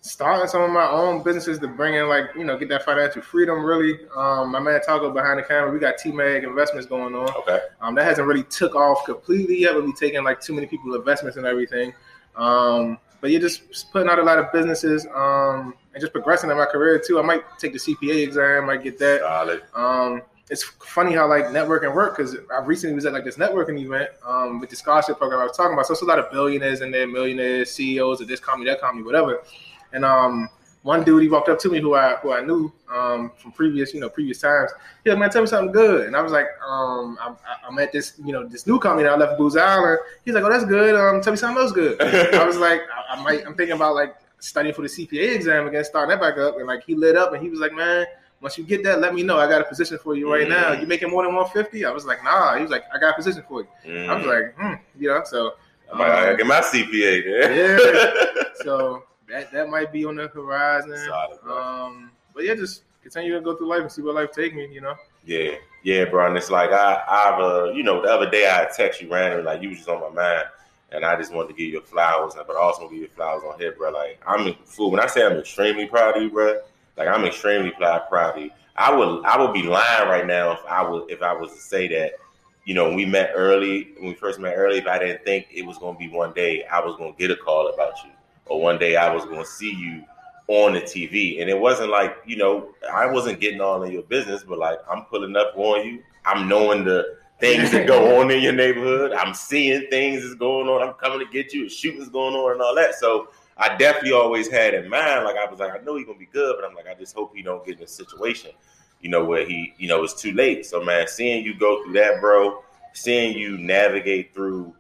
[0.07, 3.23] starting some of my own businesses to bring in, like you know, get that financial
[3.23, 3.65] freedom.
[3.65, 5.71] Really, um, my man Taco behind the camera.
[5.71, 7.29] We got T Mag Investments going on.
[7.37, 7.61] Okay.
[7.81, 9.75] Um, that hasn't really took off completely yet.
[9.75, 11.93] But we taking like too many people investments and everything.
[12.37, 15.07] Um, but you're just putting out a lot of businesses.
[15.15, 17.19] Um, and just progressing in my career too.
[17.19, 18.67] I might take the CPA exam.
[18.67, 19.21] Might get that.
[19.21, 19.63] Solid.
[19.75, 23.81] Um, it's funny how like networking work because I recently was at like this networking
[23.81, 25.87] event um, with the scholarship program I was talking about.
[25.87, 29.03] So it's a lot of billionaires and then millionaires, CEOs of this company, that company,
[29.03, 29.43] whatever.
[29.93, 30.49] And um,
[30.83, 33.93] one dude he walked up to me who I who I knew um, from previous
[33.93, 34.71] you know previous times.
[35.05, 36.07] He like, man, tell me something good.
[36.07, 37.37] And I was like, um, I'm,
[37.69, 39.99] I'm at this you know this new company that I left Booz Allen.
[40.25, 40.95] He's like, oh, that's good.
[40.95, 42.01] Um, tell me something else good.
[42.01, 43.47] I was like, I, I might.
[43.47, 46.57] I'm thinking about like studying for the CPA exam again, starting that back up.
[46.57, 48.07] And like he lit up and he was like, man
[48.41, 49.39] once you get that, let me know.
[49.39, 50.51] I got a position for you right mm.
[50.51, 50.73] now.
[50.73, 51.85] You making more than 150?
[51.85, 52.55] I was like, nah.
[52.55, 53.69] He was like, I got a position for you.
[53.87, 54.09] Mm.
[54.09, 55.55] I was like, hmm, you know, so
[55.91, 57.79] um, I get my CPA there.
[57.79, 58.43] Yeah.
[58.65, 60.97] so that that might be on the horizon.
[61.07, 64.55] Solid, um, but yeah, just continue to go through life and see where life take
[64.55, 64.97] me, you know.
[65.25, 65.53] Yeah,
[65.83, 66.27] yeah, bro.
[66.27, 69.45] And it's like I, I've, uh, you know, the other day I text you randomly,
[69.45, 70.45] like you was just on my mind,
[70.91, 73.15] and I just wanted to give you flowers, but I also want to give you
[73.15, 73.91] flowers on here, bro.
[73.91, 74.91] Like I'm fool.
[74.91, 76.61] When I say I'm extremely proud of you, bro,
[76.97, 78.51] like I'm extremely proud, proud of you.
[78.77, 81.61] I would I would be lying right now if I was if I was to
[81.61, 82.13] say that,
[82.65, 85.63] you know, we met early, when we first met early, if I didn't think it
[85.63, 88.11] was gonna be one day I was gonna get a call about you.
[88.47, 90.05] Or one day I was gonna see you
[90.49, 91.41] on the TV.
[91.41, 94.79] And it wasn't like, you know, I wasn't getting all in your business, but like
[94.91, 96.03] I'm pulling up on you.
[96.25, 99.13] I'm knowing the things that go on in your neighborhood.
[99.13, 100.87] I'm seeing things that's going on.
[100.87, 101.69] I'm coming to get you.
[101.69, 102.95] Shootings going on and all that.
[102.95, 103.29] So
[103.59, 106.27] I definitely always had in mind, like I was like, I know he's gonna be
[106.27, 108.51] good, but I'm like, I just hope he don't get in a situation,
[109.01, 110.67] you know, where he, you know, it's too late.
[110.67, 114.75] So man, seeing you go through that, bro, seeing you navigate through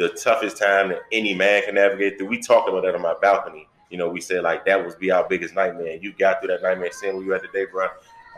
[0.00, 2.28] the toughest time that any man can navigate through.
[2.28, 3.68] We talked about that on my balcony.
[3.90, 5.98] You know, we said like that was be our biggest nightmare.
[6.00, 7.86] You got through that nightmare, seeing where you at today, bro.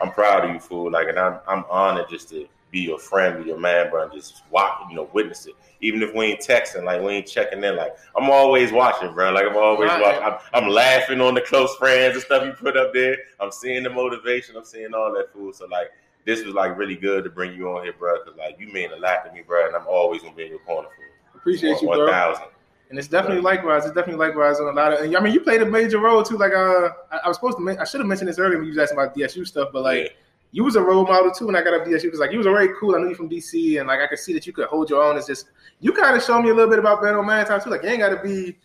[0.01, 0.91] I'm proud of you, fool.
[0.91, 4.11] Like, and I'm I'm honored just to be your friend, be your man, bro, and
[4.11, 5.53] just watch, you know, witness it.
[5.79, 9.31] Even if we ain't texting, like we ain't checking in, like I'm always watching, bro.
[9.31, 10.01] Like I'm always right.
[10.01, 10.23] watching.
[10.23, 13.15] I'm, I'm, laughing on the close friends and stuff you put up there.
[13.39, 14.57] I'm seeing the motivation.
[14.57, 15.53] I'm seeing all that fool.
[15.53, 15.91] So like,
[16.25, 18.21] this was like really good to bring you on here, bro.
[18.25, 20.49] Cause like you mean a lot to me, bro, and I'm always gonna be in
[20.49, 21.12] your corner for
[21.43, 22.05] Appreciate you, 1, bro.
[22.05, 22.45] 1,000.
[22.89, 23.85] And it's definitely likewise.
[23.85, 24.99] It's definitely likewise on a lot of.
[24.99, 26.37] And, I mean, you played a major role too.
[26.37, 27.77] Like, uh, I, I was supposed to.
[27.79, 30.03] I should have mentioned this earlier when you was asking about DSU stuff, but like.
[30.03, 30.09] Yeah
[30.53, 32.45] you was a role model too when I got up DSU because like you was
[32.45, 32.95] very cool.
[32.95, 35.01] I knew you from DC and like I could see that you could hold your
[35.03, 35.17] own.
[35.17, 35.47] It's just
[35.79, 37.71] you kind of showed me a little bit about Ben Man time too.
[37.71, 38.55] Like you ain't got to be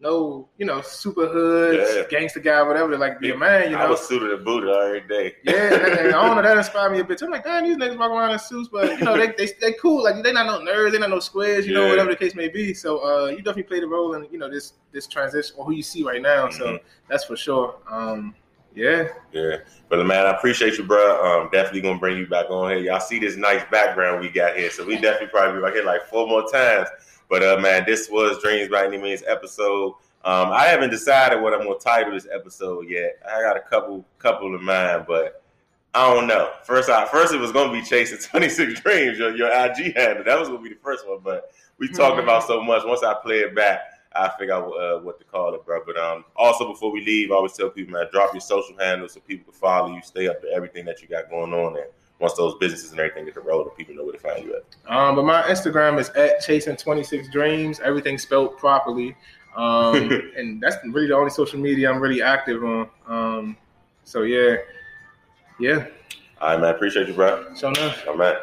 [0.00, 2.02] no, you know, super hood, yeah.
[2.10, 2.90] gangster guy, whatever.
[2.90, 3.84] To like be a man, you know.
[3.84, 5.34] I was suited and booted every day.
[5.44, 7.22] Yeah, I don't know that inspired me a bit.
[7.22, 9.72] I'm like, damn, these niggas walk around in suits, but you know, they they they
[9.74, 10.02] cool.
[10.02, 11.80] Like they not no nerds, they not no squares, you yeah.
[11.80, 12.74] know, whatever the case may be.
[12.74, 15.72] So uh, you definitely played a role in you know this this transition or who
[15.72, 16.48] you see right now.
[16.48, 16.58] Mm-hmm.
[16.58, 16.78] So
[17.08, 17.76] that's for sure.
[17.88, 18.34] Um,
[18.74, 19.08] yeah.
[19.32, 19.58] Yeah.
[19.88, 21.24] But man, I appreciate you, bro.
[21.24, 22.78] Um, definitely gonna bring you back on here.
[22.80, 25.84] Y'all see this nice background we got here, so we definitely probably be back here
[25.84, 26.88] like four more times.
[27.28, 29.94] But uh, man, this was Dreams by Any Means episode.
[30.24, 33.18] Um, I haven't decided what I'm gonna title this episode yet.
[33.30, 35.42] I got a couple couple of mine, but
[35.94, 36.50] I don't know.
[36.64, 40.24] First, I first it was gonna be chasing 26 Dreams, your, your IG handle.
[40.24, 42.20] That was gonna be the first one, but we talked mm-hmm.
[42.20, 42.84] about so much.
[42.84, 43.80] Once I play it back,
[44.14, 45.80] I figure out uh, what to call it, bro.
[45.84, 49.12] But um, also before we leave, I always tell people, man, drop your social handles
[49.12, 51.86] so people can follow you, stay up to everything that you got going on, and
[52.24, 54.90] once those businesses and everything get to roll, people know where to find you at.
[54.90, 57.80] Um, but my Instagram is at chasing twenty six dreams.
[57.80, 59.14] Everything spelled properly,
[59.56, 62.88] um, and that's really the only social media I'm really active on.
[63.06, 63.56] Um,
[64.04, 64.56] so yeah,
[65.60, 65.86] yeah.
[66.40, 66.74] All right, man.
[66.74, 67.54] Appreciate you, bro.
[67.54, 68.02] So enough.
[68.08, 68.38] All right.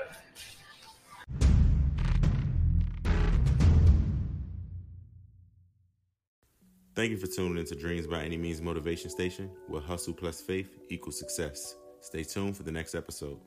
[6.94, 10.78] Thank you for tuning into Dreams by Any Means Motivation Station, where hustle plus faith
[10.90, 11.76] equals success.
[12.02, 13.40] Stay tuned for the next episode.